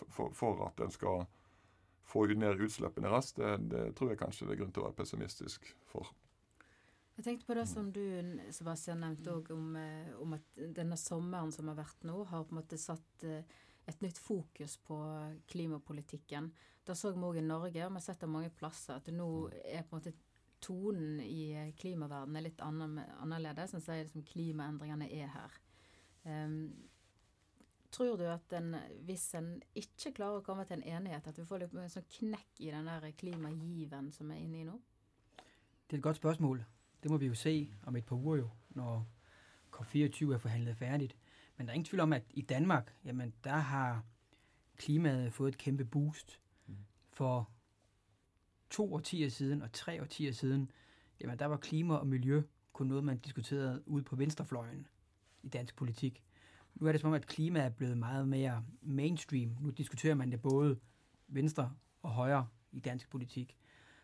for, 0.09 0.31
for 0.33 0.63
at 0.65 0.79
en 0.81 0.93
skal 0.93 1.25
få 2.13 2.25
ned 2.25 2.61
utslippene 2.61 3.09
raskt, 3.09 3.37
det, 3.41 3.57
det 3.73 3.85
tror 3.97 4.13
jeg 4.13 4.21
kanskje 4.21 4.47
det 4.47 4.55
er 4.55 4.61
grunn 4.63 4.73
til 4.73 4.83
å 4.83 4.89
være 4.89 5.01
pessimistisk 5.01 5.69
for. 5.89 6.09
Jeg 7.13 7.25
tenkte 7.27 7.45
på 7.45 7.55
det 7.57 7.67
som 7.69 7.91
du 7.93 8.03
Sebastian, 8.53 9.03
nevnte 9.03 9.35
om, 9.53 9.75
eh, 9.77 10.13
om, 10.21 10.33
at 10.33 10.63
denne 10.77 10.97
sommeren 10.97 11.51
som 11.53 11.69
har 11.69 11.77
vært 11.77 12.07
nå, 12.09 12.23
har 12.31 12.45
på 12.47 12.55
en 12.55 12.59
måte 12.61 12.79
satt 12.81 13.25
eh, 13.29 13.45
et 13.87 14.03
nytt 14.03 14.19
fokus 14.21 14.77
på 14.77 14.97
klimapolitikken. 15.47 16.51
Da 16.87 16.95
så 16.95 17.11
vi 17.11 17.23
òg 17.23 17.39
i 17.39 17.45
Norge, 17.45 17.85
og 17.85 17.91
vi 17.91 17.99
har 17.99 18.05
sett 18.05 18.23
det 18.23 18.29
mange 18.31 18.51
plasser, 18.55 18.99
at 18.99 19.07
det 19.07 19.15
nå 19.15 19.49
er 19.51 19.83
på 19.83 19.95
en 19.95 20.01
måte 20.01 20.15
tonen 20.63 21.19
i 21.19 21.73
klimaverdenen 21.79 22.39
er 22.39 22.45
litt 22.45 22.63
annerledes. 22.63 23.75
En 23.75 23.83
sier 23.83 24.05
liksom 24.05 24.23
klimaendringene 24.27 25.09
er 25.11 25.31
her. 25.33 25.57
Um, 26.23 26.71
tror 27.93 28.17
du 28.17 28.25
at 28.31 28.55
en, 28.57 28.77
hvis 29.07 29.25
en 29.37 29.57
ikke 29.77 30.13
klarer 30.19 30.39
å 30.39 30.45
komme 30.45 30.65
til 30.69 30.79
en 30.79 30.99
enighet, 30.99 31.27
at 31.27 31.39
vi 31.39 31.47
får 31.47 31.65
litt 31.65 31.75
sånn 31.93 32.07
knekk 32.17 32.63
i 32.63 32.71
den 32.71 32.87
der 32.89 33.09
klimagiven 33.19 34.11
som 34.15 34.31
er 34.31 34.43
inne 34.43 34.61
i 34.61 34.67
nå? 34.67 34.77
Det 35.35 35.97
er 35.97 35.99
et 35.99 36.07
godt 36.07 36.21
spørsmål. 36.21 36.63
Det 37.03 37.11
må 37.11 37.19
vi 37.19 37.27
jo 37.27 37.35
se 37.37 37.53
om 37.85 37.99
et 37.99 38.07
par 38.07 38.17
uker, 38.17 38.45
jo, 38.45 38.49
når 38.79 39.03
COP24 39.75 40.33
er 40.33 40.41
forhandlet 40.41 40.79
færdigt. 40.79 41.15
Men 41.57 41.67
der 41.67 41.71
er 41.71 41.75
ingen 41.75 41.85
tvivl 41.85 41.99
om, 41.99 42.13
at 42.13 42.23
i 42.29 42.41
Danmark, 42.41 42.95
jamen 43.05 43.33
der 43.43 43.57
har 43.57 44.03
klimaet 44.77 45.33
fået 45.33 45.49
et 45.49 45.57
kæmpe 45.57 45.85
boost. 45.85 46.39
For 47.09 47.49
to 48.69 48.93
årtier 48.93 49.29
siden 49.29 49.61
og 49.61 49.73
tre 49.73 50.01
årtier 50.01 50.31
siden, 50.31 50.71
jamen 51.21 51.39
der 51.39 51.45
var 51.45 51.57
klima 51.57 51.95
og 51.95 52.07
miljø 52.07 52.41
kun 52.73 52.87
noget, 52.87 53.03
man 53.03 53.17
diskuterede 53.17 53.83
ude 53.85 54.03
på 54.03 54.15
venstrefløjen 54.15 54.87
i 55.43 55.49
dansk 55.49 55.75
politik. 55.75 56.23
Nu 56.75 56.87
er 56.87 56.91
det 56.91 57.01
som 57.01 57.07
om, 57.07 57.13
at 57.13 57.27
klima 57.27 57.59
er 57.59 57.69
blevet 57.69 57.97
meget 57.97 58.27
mere 58.27 58.65
mainstream. 58.81 59.57
Nu 59.61 59.69
diskuterer 59.69 60.15
man 60.15 60.31
det 60.31 60.41
både 60.41 60.79
venstre 61.27 61.73
og 62.01 62.09
højre 62.09 62.47
i 62.71 62.79
dansk 62.79 63.09
politik. 63.09 63.57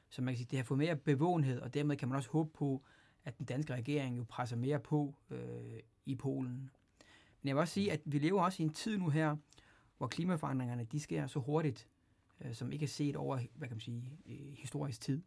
Så 0.10 0.22
man 0.22 0.34
kan 0.34 0.38
sige, 0.38 0.48
det 0.52 0.60
har 0.60 0.64
fået 0.64 0.78
mere 0.78 0.96
bevågenhed, 0.96 1.60
og 1.60 1.74
dermed 1.74 1.98
kan 1.98 2.08
man 2.08 2.16
også 2.16 2.30
håbe 2.30 2.50
på, 2.54 2.84
at 3.26 3.38
den 3.38 3.46
danske 3.46 3.74
regering 3.74 4.18
jo 4.18 4.26
presser 4.30 4.56
mere 4.56 4.80
på 4.80 5.16
øh, 5.30 5.80
i 6.06 6.16
Polen. 6.16 6.70
Men 7.42 7.48
jeg 7.48 7.56
vil 7.56 7.62
også 7.62 7.74
sige, 7.74 7.92
at 7.92 8.02
vi 8.06 8.20
lever 8.20 8.42
også 8.42 8.64
i 8.64 8.66
en 8.66 8.74
tid 8.74 8.98
nu 8.98 9.10
her, 9.10 9.36
hvor 9.98 10.08
klimaforandringerne 10.08 10.84
de 10.84 11.00
sker 11.00 11.28
så 11.28 11.40
hurtigt, 11.40 11.88
øh, 12.42 12.54
som 12.54 12.72
ikke 12.72 12.84
er 12.84 12.88
set 12.88 13.16
over, 13.16 13.40
hvad 13.56 13.68
kan 13.68 13.76
man 13.76 13.82
sige, 13.82 14.20
historisk 14.58 15.02
tid. 15.02 15.22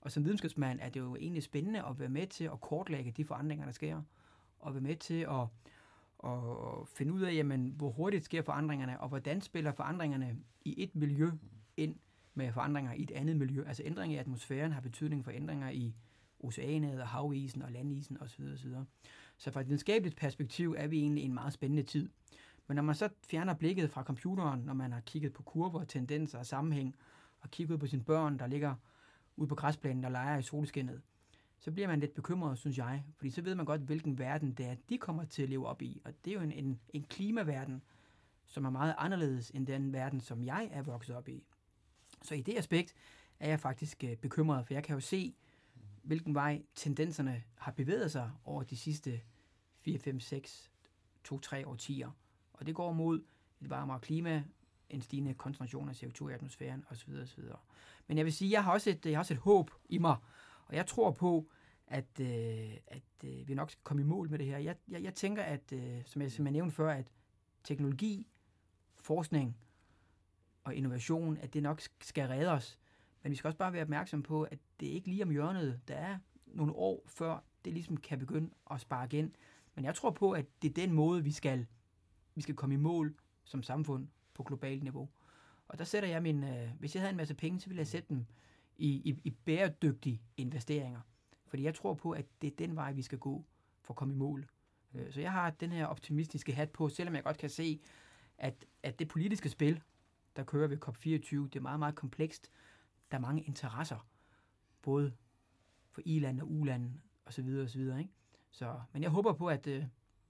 Og 0.00 0.12
som 0.12 0.24
videnskabsmand 0.24 0.80
er 0.82 0.88
det 0.88 1.00
jo 1.00 1.16
egentlig 1.16 1.42
spændende 1.42 1.84
at 1.84 1.98
være 1.98 2.08
med 2.08 2.26
til 2.26 2.44
at 2.44 2.60
kortlægge 2.60 3.10
de 3.10 3.24
forandringer, 3.24 3.64
der 3.64 3.72
sker, 3.72 4.02
og 4.58 4.74
være 4.74 4.80
med 4.80 4.96
til 4.96 5.20
at, 5.20 5.46
at 6.24 6.88
finde 6.88 7.12
ud 7.12 7.20
af, 7.20 7.34
jamen, 7.34 7.72
hvor 7.76 7.90
hurtigt 7.90 8.24
sker 8.24 8.42
forandringerne, 8.42 9.00
og 9.00 9.08
hvordan 9.08 9.40
spiller 9.40 9.72
forandringerne 9.72 10.36
i 10.64 10.82
et 10.82 10.94
miljø 10.94 11.30
ind 11.76 11.96
med 12.34 12.52
forandringer 12.52 12.92
i 12.92 13.02
et 13.02 13.10
andet 13.10 13.36
miljø. 13.36 13.64
Altså 13.66 13.82
ændringer 13.86 14.16
i 14.16 14.20
atmosfæren 14.20 14.72
har 14.72 14.80
betydning 14.80 15.24
for 15.24 15.30
ændringer 15.30 15.70
i 15.70 15.94
oceanet 16.40 17.00
og 17.00 17.08
havisen 17.08 17.62
og 17.62 17.72
landisen 17.72 18.20
osv. 18.20 18.44
osv. 18.54 18.74
Så 19.36 19.50
fra 19.50 19.60
et 19.60 19.66
videnskabeligt 19.66 20.16
perspektiv 20.16 20.74
er 20.78 20.86
vi 20.86 20.98
egentlig 20.98 21.22
i 21.22 21.26
en 21.26 21.34
meget 21.34 21.52
spændende 21.52 21.82
tid. 21.82 22.08
Men 22.66 22.74
når 22.74 22.82
man 22.82 22.94
så 22.94 23.08
fjerner 23.24 23.54
blikket 23.54 23.90
fra 23.90 24.02
computeren, 24.02 24.60
når 24.60 24.74
man 24.74 24.92
har 24.92 25.00
kigget 25.00 25.32
på 25.32 25.42
kurver, 25.42 25.84
tendenser 25.84 26.38
og 26.38 26.46
sammenhæng, 26.46 26.96
og 27.40 27.50
kigget 27.50 27.80
på 27.80 27.86
sine 27.86 28.04
børn, 28.04 28.38
der 28.38 28.46
ligger 28.46 28.74
ude 29.36 29.48
på 29.48 29.54
græsplænen 29.54 30.04
og 30.04 30.10
leger 30.10 30.38
i 30.38 30.42
solskinnet, 30.42 31.02
så 31.58 31.70
bliver 31.70 31.88
man 31.88 32.00
lidt 32.00 32.14
bekymret, 32.14 32.58
synes 32.58 32.78
jeg. 32.78 33.04
Fordi 33.16 33.30
så 33.30 33.42
ved 33.42 33.54
man 33.54 33.66
godt, 33.66 33.80
hvilken 33.80 34.18
verden 34.18 34.52
det 34.52 34.66
er, 34.66 34.74
de 34.88 34.98
kommer 34.98 35.24
til 35.24 35.42
at 35.42 35.48
leve 35.48 35.66
op 35.66 35.82
i. 35.82 36.00
Og 36.04 36.12
det 36.24 36.30
er 36.30 36.34
jo 36.34 36.40
en, 36.40 36.52
en, 36.52 36.80
en 36.88 37.02
klimaverden, 37.02 37.82
som 38.44 38.64
er 38.64 38.70
meget 38.70 38.94
anderledes 38.98 39.50
end 39.50 39.66
den 39.66 39.92
verden, 39.92 40.20
som 40.20 40.42
jeg 40.42 40.68
er 40.72 40.82
vokset 40.82 41.16
op 41.16 41.28
i. 41.28 41.44
Så 42.22 42.34
i 42.34 42.40
det 42.40 42.58
aspekt 42.58 42.94
er 43.40 43.48
jeg 43.48 43.60
faktisk 43.60 44.04
øh, 44.04 44.16
bekymret, 44.16 44.66
for 44.66 44.74
jeg 44.74 44.84
kan 44.84 44.94
jo 44.94 45.00
se, 45.00 45.34
hvilken 46.06 46.34
vej 46.34 46.62
tendenserne 46.74 47.42
har 47.54 47.72
bevæget 47.72 48.12
sig 48.12 48.30
over 48.44 48.62
de 48.62 48.76
sidste 48.76 49.20
4, 49.80 49.98
5, 49.98 50.20
6, 50.20 50.70
2, 51.24 51.38
3 51.38 51.66
årtier. 51.66 52.10
Og 52.52 52.66
det 52.66 52.74
går 52.74 52.92
mod 52.92 53.24
et 53.60 53.70
varmere 53.70 54.00
klima, 54.00 54.44
en 54.90 55.02
stigende 55.02 55.34
koncentration 55.34 55.88
af 55.88 56.02
CO2 56.02 56.28
i 56.28 56.32
atmosfæren 56.32 56.84
osv. 56.90 57.12
osv. 57.22 57.44
Men 58.06 58.16
jeg 58.16 58.24
vil 58.24 58.32
sige, 58.32 58.50
jeg 58.50 58.64
har 58.64 58.72
også 58.72 58.90
et, 58.90 59.06
jeg 59.06 59.14
har 59.14 59.18
også 59.18 59.34
et 59.34 59.40
håb 59.40 59.70
i 59.88 59.98
mig, 59.98 60.16
og 60.66 60.76
jeg 60.76 60.86
tror 60.86 61.10
på, 61.10 61.48
at, 61.86 62.20
øh, 62.20 62.76
at 62.86 63.02
øh, 63.24 63.48
vi 63.48 63.54
nok 63.54 63.70
skal 63.70 63.82
komme 63.84 64.02
i 64.02 64.04
mål 64.04 64.30
med 64.30 64.38
det 64.38 64.46
her. 64.46 64.58
Jeg, 64.58 64.76
jeg, 64.88 65.02
jeg 65.02 65.14
tænker, 65.14 65.42
at 65.42 65.72
øh, 65.72 66.02
som, 66.04 66.22
jeg, 66.22 66.32
som 66.32 66.46
jeg 66.46 66.52
nævnte 66.52 66.74
før, 66.74 66.92
at 66.92 67.12
teknologi, 67.64 68.26
forskning 68.96 69.56
og 70.64 70.74
innovation, 70.74 71.36
at 71.36 71.54
det 71.54 71.62
nok 71.62 71.82
skal 72.00 72.28
redde 72.28 72.50
os. 72.50 72.78
Men 73.26 73.30
vi 73.30 73.36
skal 73.36 73.48
også 73.48 73.58
bare 73.58 73.72
være 73.72 73.82
opmærksom 73.82 74.22
på, 74.22 74.42
at 74.42 74.58
det 74.80 74.88
er 74.88 74.92
ikke 74.92 75.08
lige 75.08 75.22
om 75.22 75.30
hjørnet. 75.30 75.80
Der 75.88 75.94
er 75.94 76.18
nogle 76.46 76.72
år 76.72 77.02
før, 77.06 77.44
det 77.64 77.72
ligesom 77.72 77.96
kan 77.96 78.18
begynde 78.18 78.50
at 78.70 78.80
spare 78.80 79.04
igen. 79.04 79.36
Men 79.74 79.84
jeg 79.84 79.94
tror 79.94 80.10
på, 80.10 80.32
at 80.32 80.46
det 80.62 80.68
er 80.68 80.74
den 80.74 80.92
måde, 80.92 81.24
vi 81.24 81.32
skal, 81.32 81.66
vi 82.34 82.40
skal 82.40 82.54
komme 82.54 82.74
i 82.74 82.78
mål 82.78 83.14
som 83.44 83.62
samfund 83.62 84.08
på 84.34 84.42
globalt 84.42 84.82
niveau. 84.82 85.08
Og 85.68 85.78
der 85.78 85.84
sætter 85.84 86.08
jeg 86.08 86.22
min, 86.22 86.44
øh, 86.44 86.70
hvis 86.78 86.94
jeg 86.94 87.00
havde 87.02 87.10
en 87.10 87.16
masse 87.16 87.34
penge, 87.34 87.60
så 87.60 87.68
ville 87.68 87.78
jeg 87.78 87.86
sætte 87.86 88.08
dem 88.08 88.26
i, 88.76 88.88
i, 88.88 89.20
i 89.24 89.30
bæredygtige 89.30 90.22
investeringer. 90.36 91.00
Fordi 91.46 91.62
jeg 91.62 91.74
tror 91.74 91.94
på, 91.94 92.10
at 92.10 92.26
det 92.42 92.52
er 92.52 92.56
den 92.56 92.76
vej, 92.76 92.92
vi 92.92 93.02
skal 93.02 93.18
gå 93.18 93.44
for 93.82 93.94
at 93.94 93.98
komme 93.98 94.14
i 94.14 94.16
mål. 94.16 94.46
Øh, 94.94 95.12
så 95.12 95.20
jeg 95.20 95.32
har 95.32 95.50
den 95.50 95.72
her 95.72 95.86
optimistiske 95.86 96.52
hat 96.52 96.70
på, 96.70 96.88
selvom 96.88 97.14
jeg 97.14 97.24
godt 97.24 97.38
kan 97.38 97.50
se, 97.50 97.80
at, 98.38 98.66
at 98.82 98.98
det 98.98 99.08
politiske 99.08 99.48
spil 99.48 99.82
der 100.36 100.44
kører 100.44 100.68
ved 100.68 100.78
COP24. 100.84 101.36
Det 101.36 101.56
er 101.56 101.60
meget, 101.60 101.78
meget 101.78 101.94
komplekst. 101.94 102.50
Der 103.10 103.16
er 103.16 103.20
mange 103.20 103.42
interesser, 103.42 104.06
både 104.82 105.12
for 105.90 106.02
i-land 106.04 106.40
og 106.40 106.50
u-land 106.50 106.92
osv. 107.26 107.60
osv. 107.64 107.80
Ikke? 107.80 108.10
Så, 108.50 108.80
men 108.92 109.02
jeg 109.02 109.10
håber 109.10 109.32
på, 109.32 109.48
at, 109.48 109.66
øh, 109.66 109.84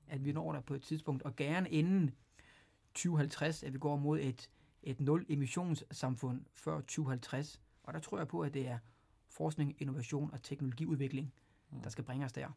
at 0.09 0.25
vi 0.25 0.33
når 0.33 0.53
der 0.53 0.61
på 0.61 0.75
et 0.75 0.83
tidspunkt, 0.83 1.23
og 1.23 1.37
gerne 1.37 1.71
inden 1.71 2.15
2050, 2.95 3.63
at 3.63 3.73
vi 3.73 3.79
går 3.79 3.97
mod 3.97 4.19
et, 4.21 4.51
et 4.83 5.01
nul-emissionssamfund 5.01 6.45
før 6.55 6.81
2050. 6.81 7.63
Og 7.83 7.95
der 7.95 8.01
tror 8.01 8.19
jeg 8.19 8.29
på, 8.29 8.41
at 8.41 8.55
det 8.55 8.69
er 8.69 8.79
forskning, 9.29 9.77
innovation 9.79 10.31
og 10.33 10.43
teknologiudvikling, 10.43 11.33
mm. 11.71 11.83
der 11.83 11.91
skal 11.91 12.05
bringe 12.05 12.25
os 12.25 12.33
der. 12.33 12.49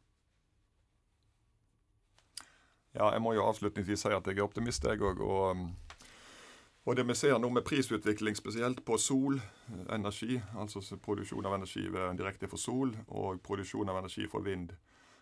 Ja, 2.94 3.10
jeg 3.10 3.22
må 3.22 3.34
jo 3.34 3.44
avslutningsvis 3.46 4.00
si 4.00 4.08
at 4.08 4.28
jeg 4.28 4.38
er 4.38 4.44
optimist, 4.44 4.84
jeg 4.84 5.02
òg. 5.02 5.22
Og 5.22 5.70
og 6.86 6.96
det 6.96 7.04
vi 7.08 7.16
ser 7.16 7.38
nå 7.40 7.50
med 7.52 7.66
prisutvikling, 7.68 8.36
spesielt 8.36 8.84
på 8.86 8.98
solenergi, 8.98 10.40
altså 10.58 10.82
produksjon 11.04 11.46
av 11.46 11.58
energi 11.60 11.84
direkte 12.18 12.48
for 12.48 12.58
sol 12.58 12.96
og 13.08 13.42
produksjon 13.44 13.90
av 13.90 14.00
energi 14.00 14.28
for 14.32 14.46
vind, 14.46 14.72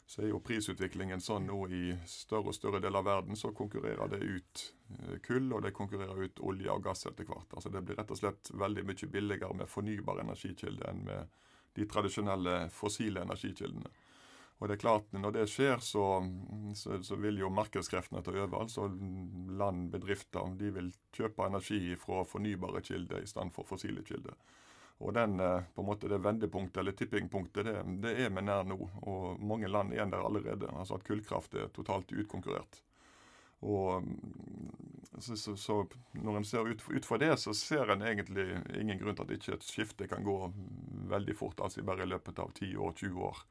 så 0.08 0.22
er 0.24 0.30
jo 0.32 0.40
prisutviklingen 0.40 1.20
sånn 1.20 1.50
nå 1.50 1.58
i 1.68 1.82
større 2.08 2.54
og 2.54 2.56
større 2.56 2.80
deler 2.80 3.02
av 3.02 3.08
verden, 3.10 3.36
så 3.36 3.52
konkurrerer 3.52 4.08
det 4.08 4.22
ut 4.24 4.62
eh, 4.96 5.18
kull, 5.26 5.50
og 5.52 5.66
det 5.66 5.74
konkurrerer 5.76 6.30
ut 6.30 6.40
olje 6.40 6.72
og 6.72 6.86
gass 6.86 7.04
etter 7.10 7.28
hvert. 7.28 7.52
Altså 7.52 7.74
Det 7.74 7.82
blir 7.84 8.00
rett 8.00 8.14
og 8.16 8.22
slett 8.22 8.52
veldig 8.54 8.86
mye 8.88 9.10
billigere 9.12 9.58
med 9.60 9.68
fornybare 9.68 10.24
energikilder 10.24 10.94
enn 10.94 11.04
med 11.10 11.36
de 11.76 11.88
tradisjonelle 11.92 12.56
fossile 12.72 13.26
energikildene. 13.28 13.92
Og 14.58 14.68
det 14.68 14.78
er 14.78 14.82
klart, 14.82 15.12
Når 15.14 15.32
det 15.36 15.50
skjer, 15.52 15.78
så, 15.86 16.04
så, 16.76 16.98
så 17.06 17.16
vil 17.22 17.38
jo 17.38 17.50
markedskreftene 17.54 18.24
ta 18.26 18.34
over. 18.34 18.62
altså 18.62 18.88
Land, 19.60 19.92
bedrifter, 19.94 20.56
de 20.58 20.72
vil 20.74 20.90
kjøpe 21.14 21.46
energi 21.46 21.96
fra 22.02 22.24
fornybare 22.26 22.82
kilder 22.82 23.22
i 23.22 23.30
stedet 23.30 23.54
for 23.54 23.70
fossile 23.70 24.02
kilder. 24.04 24.34
Og 24.98 25.14
den, 25.14 25.40
eh, 25.40 25.62
på 25.76 25.82
en 25.82 25.88
måte 25.88 26.10
det 26.10 26.18
vendepunktet 26.26 26.82
eller 26.82 26.96
tippingpunktet, 26.98 27.66
det, 27.66 27.84
det 28.02 28.16
er 28.18 28.34
vi 28.34 28.42
nær 28.42 28.66
nå. 28.66 28.80
Og 29.06 29.40
mange 29.40 29.70
land 29.70 29.94
er 29.94 30.10
der 30.10 30.26
allerede. 30.26 30.72
Altså 30.74 30.98
at 30.98 31.06
kullkraft 31.06 31.54
er 31.54 31.70
totalt 31.70 32.12
utkonkurrert. 32.12 32.82
Og 33.60 34.04
mm, 34.04 34.72
så, 35.20 35.38
så, 35.38 35.56
så 35.56 35.78
når 36.14 36.38
en 36.38 36.46
ser 36.46 36.66
ut, 36.66 36.82
ut, 36.90 37.06
fra 37.06 37.18
det, 37.22 37.32
så 37.42 37.54
ser 37.54 37.94
en 37.94 38.02
egentlig 38.06 38.48
ingen 38.74 38.98
grunn 39.02 39.18
til 39.18 39.26
at 39.26 39.38
ikke 39.38 39.56
et 39.58 39.70
skifte 39.70 40.10
kan 40.10 40.26
gå 40.26 40.38
veldig 41.14 41.38
fort. 41.38 41.62
Altså 41.62 41.86
bare 41.86 42.06
i 42.06 42.12
løpet 42.12 42.42
av 42.42 42.54
10 42.58 42.76
år, 42.78 42.98
20 42.98 43.30
år. 43.30 43.46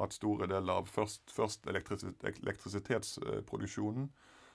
At 0.00 0.16
store 0.16 0.46
deler 0.50 0.72
av 0.80 0.86
først, 0.90 1.30
først 1.30 1.66
elektrisitetsproduksjonen, 1.70 4.08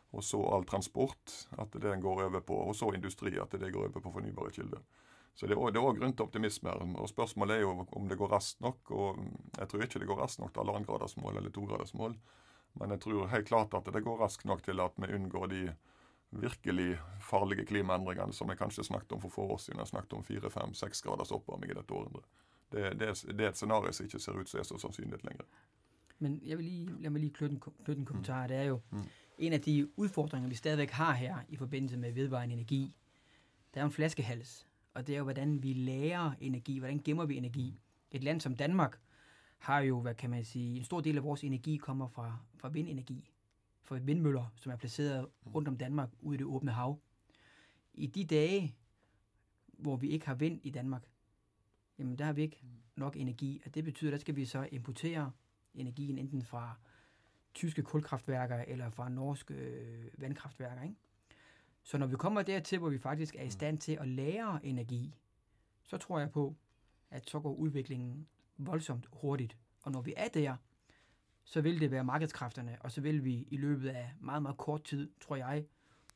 og 0.09 0.23
så 0.25 0.41
all 0.49 0.65
transport, 0.65 1.47
at 1.61 1.69
det 1.79 2.01
går 2.01 2.23
over 2.25 2.41
på, 2.41 2.55
og 2.69 2.75
så 2.75 2.93
industri, 2.97 3.39
at 3.39 3.51
det 3.51 3.73
går 3.73 3.87
over 3.87 4.01
på 4.01 4.11
fornybare 4.17 4.51
kilder. 4.51 4.81
Så 5.37 5.45
det 5.47 5.55
er 5.55 5.61
òg 5.61 5.99
grunn 5.99 6.11
til 6.11 6.25
optimisme. 6.25 6.71
og 6.99 7.07
Spørsmålet 7.07 7.55
er 7.55 7.61
jo 7.63 7.85
om 7.95 8.07
det 8.09 8.19
går 8.19 8.33
raskt 8.33 8.59
nok. 8.59 8.91
og 8.91 9.19
Jeg 9.57 9.67
tror 9.69 9.81
ikke 9.85 9.99
det 9.99 10.09
går 10.09 10.19
raskt 10.19 10.39
nok 10.41 10.51
til 10.51 10.61
halvannengradersmål 10.65 11.37
eller 11.37 11.51
togradersmål. 11.55 12.13
Men 12.79 12.91
jeg 12.91 12.99
tror 13.05 13.31
helt 13.31 13.47
klart 13.47 13.73
at 13.73 13.93
det 13.93 14.03
går 14.03 14.19
raskt 14.19 14.45
nok 14.45 14.61
til 14.65 14.79
at 14.83 14.91
vi 14.97 15.13
unngår 15.15 15.47
de 15.47 15.75
virkelig 16.31 16.99
farlige 17.21 17.65
klimaendringene 17.65 18.33
som 18.33 18.51
jeg 18.51 18.59
kanskje 18.59 18.83
snakket 18.83 19.15
om 19.15 19.21
for 19.21 19.33
få 19.33 19.47
år 19.53 19.61
siden. 19.63 19.79
Jeg 19.79 19.93
snakket 19.93 20.13
om 20.13 20.23
fire, 20.23 20.49
fem, 20.49 20.73
seks 20.73 21.01
graders 21.01 21.31
oppvarming 21.31 21.71
i 21.71 21.79
dette 21.79 21.93
århundret. 21.93 22.25
Det, 22.71 22.99
det, 22.99 23.23
det, 23.37 23.41
er 23.41 23.49
et 23.49 23.55
scenario 23.55 23.91
som 23.91 24.05
ikke 24.05 24.19
ser 24.19 24.31
ut 24.31 24.49
som 24.49 24.59
er 24.59 24.63
så 24.63 24.77
sannsynlig 24.77 25.23
lenger. 25.23 25.43
Men 26.19 26.41
jeg 26.45 26.57
vil 26.57 26.65
lige, 26.65 26.89
lad 26.99 27.09
mig 27.09 27.21
lige 27.21 27.33
knytte 27.33 27.53
en, 27.53 27.59
knytte 27.59 27.99
en 27.99 28.05
kommentar. 28.05 28.47
Det 28.47 28.57
er 28.57 28.63
jo 28.63 28.81
mm. 28.91 29.03
en 29.37 29.53
af 29.53 29.61
de 29.61 29.89
udfordringer, 29.95 30.49
vi 30.49 30.55
stadigvæk 30.55 30.89
har 30.89 31.13
her 31.13 31.37
i 31.49 31.55
forbindelse 31.55 31.97
med 31.97 32.11
vedvarende 32.11 32.53
energi. 32.53 32.95
Der 33.73 33.79
er 33.79 33.83
jo 33.83 33.87
en 33.87 33.91
flaskehals, 33.91 34.67
og 34.93 35.07
det 35.07 35.13
er 35.13 35.17
jo, 35.17 35.23
hvordan 35.23 35.63
vi 35.63 35.73
lærer 35.73 36.31
energi, 36.39 36.77
hvordan 36.79 37.01
gemmer 37.05 37.25
vi 37.25 37.37
energi. 37.37 37.81
Et 38.11 38.23
land 38.23 38.41
som 38.41 38.55
Danmark 38.55 38.99
har 39.57 39.79
jo, 39.79 40.01
hvad 40.01 40.15
kan 40.15 40.29
man 40.29 40.45
sige, 40.45 40.77
en 40.77 40.83
stor 40.83 41.01
del 41.01 41.17
af 41.17 41.23
vores 41.23 41.43
energi 41.43 41.77
kommer 41.77 42.07
fra, 42.07 42.37
fra 42.57 42.69
vindenergi, 42.69 43.31
fra 43.83 43.97
vindmøller, 43.97 44.53
som 44.55 44.71
er 44.71 44.75
placeret 44.75 45.27
rundt 45.45 45.67
om 45.67 45.77
Danmark 45.77 46.09
ude 46.21 46.35
i 46.35 46.37
det 46.37 46.45
åbne 46.45 46.71
hav. 46.71 46.99
I 47.93 48.07
de 48.07 48.25
dage, 48.25 48.75
hvor 49.67 49.95
vi 49.95 50.09
ikke 50.09 50.25
har 50.25 50.35
vind 50.35 50.59
i 50.63 50.69
Danmark, 50.69 51.03
jamen 51.99 52.17
der 52.17 52.25
har 52.25 52.33
vi 52.33 52.41
ikke 52.41 52.63
nok 52.95 53.15
energi, 53.15 53.61
og 53.65 53.75
det 53.75 53.83
betyder, 53.83 54.09
at 54.09 54.13
der 54.13 54.19
skal 54.19 54.35
vi 54.35 54.45
så 54.45 54.67
importere 54.71 55.31
energien 55.73 56.17
enten 56.17 56.43
fra 56.43 56.75
tyske 57.53 57.81
kulkraftværker 57.81 58.57
eller 58.57 58.89
fra 58.89 59.09
norske 59.09 59.53
øh, 59.53 60.11
vandkraftværker. 60.17 60.83
Ikke? 60.83 60.95
Så 61.83 61.97
når 61.97 62.07
vi 62.07 62.15
kommer 62.15 62.41
dertil, 62.41 62.79
hvor 62.79 62.89
vi 62.89 62.97
faktisk 62.97 63.35
er 63.35 63.43
i 63.43 63.49
stand 63.49 63.77
til 63.77 63.91
at 63.91 64.07
lære 64.07 64.65
energi, 64.65 65.15
så 65.83 65.97
tror 65.97 66.19
jeg 66.19 66.31
på, 66.31 66.55
at 67.11 67.29
så 67.29 67.39
går 67.39 67.53
udviklingen 67.53 68.27
voldsomt 68.57 69.09
hurtigt. 69.13 69.57
Og 69.83 69.91
når 69.91 70.01
vi 70.01 70.13
er 70.17 70.27
der, 70.27 70.55
så 71.43 71.61
vil 71.61 71.79
det 71.79 71.91
være 71.91 72.03
markedskræfterne, 72.03 72.77
og 72.81 72.91
så 72.91 73.01
vil 73.01 73.23
vi 73.23 73.47
i 73.51 73.57
løbet 73.57 73.89
af 73.89 74.13
meget, 74.19 74.41
meget 74.41 74.57
kort 74.57 74.83
tid, 74.83 75.09
tror 75.21 75.35
jeg, 75.35 75.65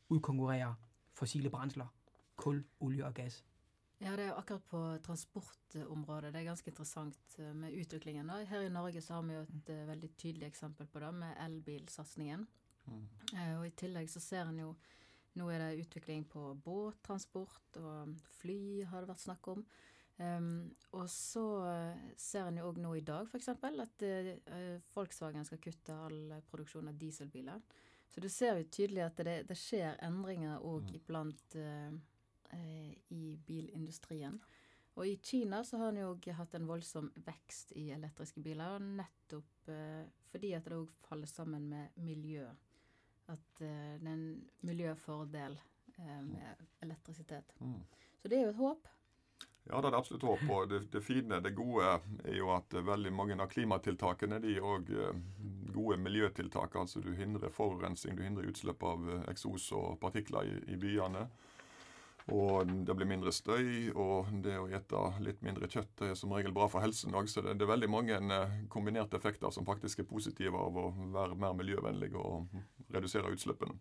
udkonkurrere 0.10 0.75
fossile 1.13 1.50
brændsler, 1.50 1.88
kul, 2.36 2.66
olie 2.80 3.06
og 3.06 3.13
gas. 3.13 3.46
Ja, 4.03 4.15
det 4.19 4.25
er 4.27 4.36
akkurat 4.36 4.65
på 4.67 4.79
transportområdet 5.05 6.33
det 6.33 6.41
er 6.41 6.50
ganske 6.50 6.67
interessant 6.72 7.38
eh, 7.39 7.53
med 7.55 7.75
utviklingen. 7.79 8.27
Da. 8.27 8.41
Her 8.50 8.65
i 8.65 8.74
Norge 8.74 9.01
så 9.01 9.15
har 9.15 9.24
vi 9.24 9.38
jo 9.38 9.43
et 9.45 9.69
mm. 9.69 9.86
veldig 9.88 10.10
tydelig 10.19 10.50
eksempel 10.50 10.89
på 10.91 11.00
det, 11.00 11.12
med 11.22 11.38
elbilsatsingen. 11.45 12.43
Mm. 12.83 13.05
Uh, 13.31 13.53
og 13.62 13.67
i 13.69 13.72
tillegg 13.79 14.12
så 14.12 14.19
ser 14.19 14.50
en 14.50 14.60
jo 14.60 14.74
Nå 15.33 15.48
er 15.50 15.63
det 15.63 15.79
utvikling 15.81 16.27
på 16.29 16.41
båttransport, 16.62 17.79
og 17.81 18.12
fly 18.36 18.83
har 18.86 19.01
det 19.01 19.10
vært 19.10 19.24
snakk 19.24 19.48
om. 19.50 19.63
Um, 20.19 20.75
og 20.93 21.07
så 21.10 21.45
ser 22.22 22.51
en 22.51 22.60
jo 22.60 22.67
òg 22.69 22.77
nå 22.83 22.91
i 23.00 23.01
dag 23.01 23.25
f.eks. 23.25 23.50
at 23.50 24.05
uh, 24.05 24.75
Volkswagen 24.93 25.48
skal 25.48 25.63
kutte 25.63 25.95
all 26.05 26.36
produksjon 26.51 26.91
av 26.91 27.00
dieselbiler. 27.01 27.65
Så 28.13 28.22
du 28.22 28.29
ser 28.29 28.60
jo 28.60 28.69
tydelig 28.69 29.07
at 29.07 29.24
det, 29.25 29.39
det 29.50 29.57
skjer 29.57 29.98
endringer 30.05 30.62
òg 30.62 30.91
mm. 30.91 30.95
iblant 31.00 31.58
uh, 31.58 31.97
i 33.13 33.38
bilindustrien. 33.48 34.39
Og 34.94 35.08
i 35.10 35.16
Kina 35.18 35.63
så 35.66 35.80
har 35.82 35.89
en 35.89 36.02
jo 36.04 36.34
hatt 36.38 36.54
en 36.54 36.68
voldsom 36.70 37.10
vekst 37.26 37.74
i 37.82 37.88
elektriske 37.96 38.44
biler, 38.46 38.78
nettopp 38.80 39.72
fordi 40.30 40.52
at 40.54 40.68
det 40.68 40.78
òg 40.78 40.92
faller 41.08 41.30
sammen 41.30 41.66
med 41.72 41.96
miljø. 42.04 42.46
At 43.32 43.46
det 43.58 43.72
er 43.72 44.12
en 44.12 44.26
miljøfordel 44.62 45.58
med 46.28 46.66
elektrisitet. 46.86 47.56
Mm. 47.60 47.80
Så 48.22 48.30
det 48.30 48.38
er 48.38 48.46
jo 48.46 48.54
et 48.54 48.62
håp. 48.62 48.92
Ja, 49.63 49.80
det 49.80 49.88
er 49.88 49.94
det 49.94 50.00
absolutt 50.00 50.26
håp 50.28 50.50
Og 50.52 50.70
Det, 50.70 50.80
det, 50.92 51.02
fine, 51.02 51.39
det 51.39 51.56
gode, 51.56 52.00
er 52.24 52.36
jo 52.36 52.52
at 52.56 52.74
veldig 52.74 53.13
mange 53.16 53.38
av 53.39 53.52
klimatiltakene 53.52 54.42
de 54.44 54.58
er 54.58 54.68
òg 54.68 54.92
eh, 54.92 55.22
gode 55.74 55.98
miljøtiltak. 56.04 56.76
Altså 56.76 57.02
du 57.02 57.13
hindrer 57.16 57.54
forurensning, 57.54 58.18
du 58.18 58.24
hindrer 58.24 58.50
utslipp 58.52 58.84
av 58.84 59.08
eh, 59.10 59.24
eksos 59.32 59.72
og 59.72 60.00
partikler 60.04 60.50
i, 60.50 60.58
i 60.76 60.80
byene. 60.80 61.28
Og 62.31 62.69
det 62.88 62.95
blir 62.95 63.07
mindre 63.09 63.33
støy, 63.36 63.89
og 63.99 64.29
det 64.45 64.55
å 64.55 64.69
ete 64.71 65.01
litt 65.25 65.41
mindre 65.43 65.67
kjøtt 65.67 66.05
er 66.07 66.13
som 66.15 66.31
regel 66.31 66.53
bra 66.55 66.69
for 66.71 66.79
helsen 66.79 67.15
òg. 67.15 67.27
Så 67.27 67.43
det, 67.43 67.57
er 67.59 67.67
veldig 67.67 67.89
mange 67.91 68.15
eh, 68.15 68.53
kombinerte 68.71 69.19
effekter 69.19 69.51
som 69.51 69.67
faktisk 69.67 69.99
er 69.99 70.07
positive 70.07 70.55
av 70.55 70.77
å 70.79 70.86
være 71.15 71.36
mer 71.36 71.57
miljøvennlig 71.59 72.13
og 72.15 72.47
redusere 72.95 73.33
utslippene. 73.33 73.75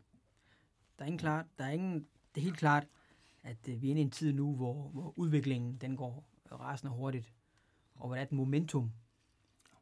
Det 0.99 1.07
er, 1.07 1.17
klar, 1.19 1.47
det 1.59 1.69
er, 1.69 1.77
ingen, 1.79 2.03
det 2.35 2.43
er 2.43 2.49
helt 2.51 2.59
klart 2.59 2.91
at 3.43 3.69
øh, 3.69 3.79
vi 3.79 3.89
er 3.89 3.95
inne 3.95 4.07
i 4.07 4.09
en 4.09 4.17
tid 4.17 4.35
nå 4.35 4.51
hvor, 4.59 4.89
hvor 4.95 5.15
utviklingen 5.17 5.77
den 5.79 5.95
går 5.97 6.19
rasende 6.53 6.93
hurtig. 6.93 7.25
og 7.95 8.09
hvor 8.09 8.17
det 8.17 8.21
er 8.21 8.27
et 8.27 8.33
momentum 8.33 8.91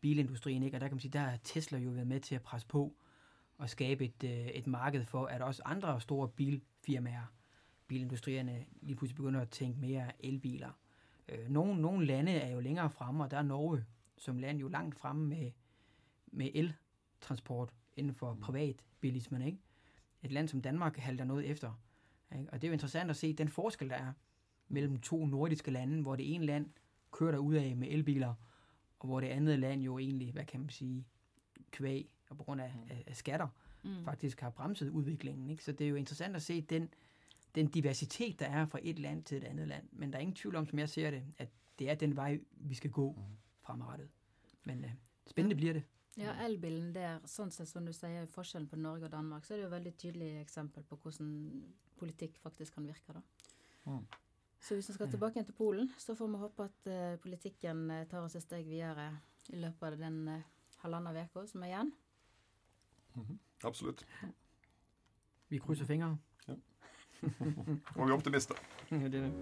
bilindustrien, 0.01 0.63
ikke? 0.63 0.77
og 0.77 0.81
der 0.81 0.89
kan 0.89 0.95
man 0.95 1.01
sige, 1.01 1.13
der 1.13 1.21
har 1.21 1.39
Tesla 1.45 1.79
jo 1.79 1.91
været 1.91 2.07
med 2.07 2.21
til 2.21 2.35
at 2.35 2.43
presse 2.43 2.67
på 2.69 2.93
og 3.59 3.71
skabe 3.71 4.05
et, 4.05 4.25
øh, 4.25 4.47
et 4.47 4.67
marked 4.67 5.05
for, 5.05 5.27
at 5.27 5.43
også 5.43 5.63
andre 5.65 6.01
store 6.01 6.29
bilfirmaer, 6.29 7.33
bilindustrierne 7.91 8.65
lige 8.81 8.97
pludselig 8.97 9.17
begynder 9.17 9.41
at 9.41 9.51
tænke 9.51 9.81
mere 9.81 10.25
elbiler. 10.25 10.71
Øh, 11.29 11.49
nogle, 11.49 11.81
nogle 11.83 12.07
lande 12.07 12.33
er 12.33 12.53
jo 12.53 12.61
længere 12.61 12.91
fremme, 12.91 13.25
og 13.25 13.31
der 13.31 13.37
er 13.37 13.43
Norge 13.43 13.85
som 14.17 14.39
land 14.39 14.59
jo 14.59 14.69
langt 14.69 14.97
fremme 14.97 15.27
med, 15.27 15.51
med 16.27 16.51
eltransport 16.55 17.73
inden 17.97 18.15
for 18.15 18.39
privatbilismen. 18.41 19.43
Ikke? 19.43 19.59
Et 20.23 20.33
land 20.33 20.49
som 20.49 20.63
Danmark 20.63 20.97
halter 20.97 21.25
noget 21.25 21.51
efter. 21.51 21.81
Ikke? 22.39 22.51
Og 22.53 22.63
det 22.63 22.67
er 22.67 22.71
jo 22.71 22.73
interessant 22.73 23.11
at 23.11 23.17
se 23.17 23.33
den 23.33 23.49
forskel, 23.49 23.89
der 23.89 23.97
er 23.97 24.13
mellem 24.69 25.01
to 25.01 25.27
nordiske 25.27 25.71
lande, 25.71 26.03
hvor 26.03 26.17
det 26.17 26.35
ene 26.35 26.47
land 26.47 26.71
kører 27.11 27.33
der 27.33 27.61
af 27.61 27.77
med 27.77 27.89
elbiler, 27.91 28.35
og 28.99 29.07
hvor 29.07 29.21
det 29.21 29.27
andet 29.27 29.59
land 29.59 29.83
jo 29.83 29.99
egentlig, 29.99 30.33
hvad 30.33 30.45
kan 30.45 30.61
man 30.61 30.71
sige, 30.71 31.07
kvæg 31.71 32.15
og 32.31 32.37
på 32.37 32.45
grund 32.45 32.61
af, 32.61 32.73
mm. 32.75 32.91
af, 32.91 33.05
af 33.07 33.17
skatter, 33.17 33.49
mm. 33.83 34.05
faktisk 34.05 34.41
har 34.41 34.51
bremset 34.51 34.91
udviklingen. 34.91 35.51
Ikke? 35.51 35.65
Så 35.65 35.73
det 35.73 35.85
er 35.85 35.89
jo 35.89 35.97
interessant 35.97 36.37
at 36.37 36.43
se 36.43 36.61
den, 36.61 36.89
den 37.55 37.67
diversitet, 37.67 38.39
der 38.41 38.47
er 38.47 38.67
fra 38.67 38.79
et 38.83 38.99
land 38.99 39.25
til 39.25 39.37
et 39.37 39.45
andet 39.45 39.69
land. 39.69 39.89
Men 39.93 40.13
der 40.13 40.19
er 40.19 40.21
ingen 40.21 40.37
tvivl 40.37 40.57
om, 40.57 40.67
som 40.67 40.79
jeg 40.79 40.89
ser 40.89 41.11
det, 41.11 41.25
at 41.39 41.49
det 41.79 41.91
er 41.91 41.95
den 41.95 42.17
vei 42.17 42.41
vi 42.53 42.75
skal 42.75 42.91
gå 42.91 43.15
fremrettet. 43.63 44.09
Men 44.65 44.85
uh, 44.85 44.91
spennende 45.27 45.57
blir 45.57 45.73
det. 45.73 45.83
Ja, 46.19 46.35
elbilen 46.45 46.91
der, 46.95 47.21
sånn 47.31 47.53
sett 47.55 47.69
som 47.71 47.87
du 47.87 47.93
sier, 47.97 48.27
forskjellen 48.29 48.69
på 48.69 48.77
Norge 48.77 49.07
og 49.07 49.13
Danmark, 49.13 49.45
så 49.47 49.55
er 49.55 49.61
det 49.61 49.65
jo 49.69 49.75
veldig 49.75 49.93
tydelig 49.97 50.31
eksempel 50.41 50.85
på 50.85 50.99
hvordan 51.01 51.31
politikk 52.01 52.39
faktisk 52.43 52.75
kan 52.75 52.87
virke. 52.87 53.15
da. 53.15 53.23
Mm. 53.85 54.07
Så 54.61 54.75
hvis 54.75 54.89
vi 54.89 54.95
skal 54.95 55.09
tilbake 55.11 55.39
igjen 55.39 55.47
til 55.49 55.57
Polen, 55.57 55.93
så 55.99 56.15
får 56.15 56.29
vi 56.29 56.41
håpe 56.43 56.65
at 56.69 56.91
uh, 56.91 57.21
politikken 57.23 57.87
uh, 57.91 58.03
tar 58.11 58.27
oss 58.27 58.37
et 58.37 58.45
steg 58.45 58.67
videre 58.69 59.07
i 59.49 59.61
løpet 59.63 59.87
av 59.95 59.97
den 60.03 60.19
uh, 60.29 60.43
halvannen 60.83 61.17
uka 61.17 61.47
som 61.49 61.63
er 61.63 61.73
igjen. 61.73 61.93
Mm 63.15 63.25
-hmm. 63.25 63.39
Absolutt. 63.65 64.07
Vi 65.49 65.59
krysser 65.59 65.85
fingre. 65.85 66.19
Ja. 66.49 66.55
Og 67.97 68.07
vi 68.07 68.11
er 68.11 68.17
optimister. 68.17 68.57
det 68.91 69.05
er 69.05 69.29
det. 69.29 69.33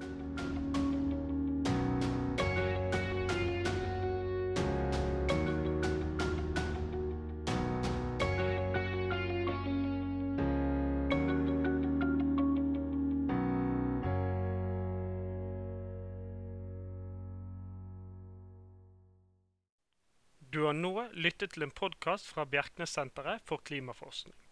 Du 20.49 20.65
har 20.65 20.73
nå 20.75 20.91
lyttet 21.13 21.53
til 21.55 21.63
en 21.63 21.71
podkast 21.71 22.27
fra 22.33 22.43
Bjerknessenteret 22.49 23.45
for 23.47 23.63
klimaforskning. 23.63 24.48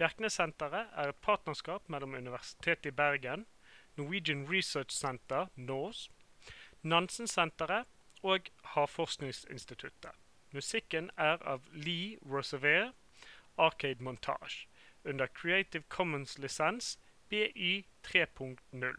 Bjerknessenteret 0.00 0.94
er 0.96 1.10
et 1.10 1.16
partnerskap 1.20 1.88
mellom 1.92 2.14
Universitetet 2.16 2.86
i 2.86 2.90
Bergen, 2.90 3.42
Norwegian 3.96 4.46
Research 4.48 4.96
Center, 4.96 5.46
NORS, 5.56 6.10
Nansensenteret 6.82 7.84
og 8.22 8.48
Havforskningsinstituttet. 8.64 10.16
Musikken 10.56 11.10
er 11.18 11.36
av 11.44 11.68
Lee 11.72 12.16
Rosevier, 12.24 12.94
Arcade 13.58 14.00
Montage, 14.02 14.66
under 15.04 15.26
Creative 15.26 15.84
Commons-lisens 15.88 16.96
BY 17.28 17.84
3.0. 18.06 18.96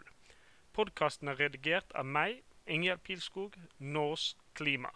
Podkasten 0.73 1.33
er 1.33 1.39
redigert 1.41 1.97
av 1.97 2.05
meg, 2.05 2.43
Ingjerd 2.67 3.01
Pilskog, 3.01 3.57
NORS 3.79 4.35
klima. 4.53 4.93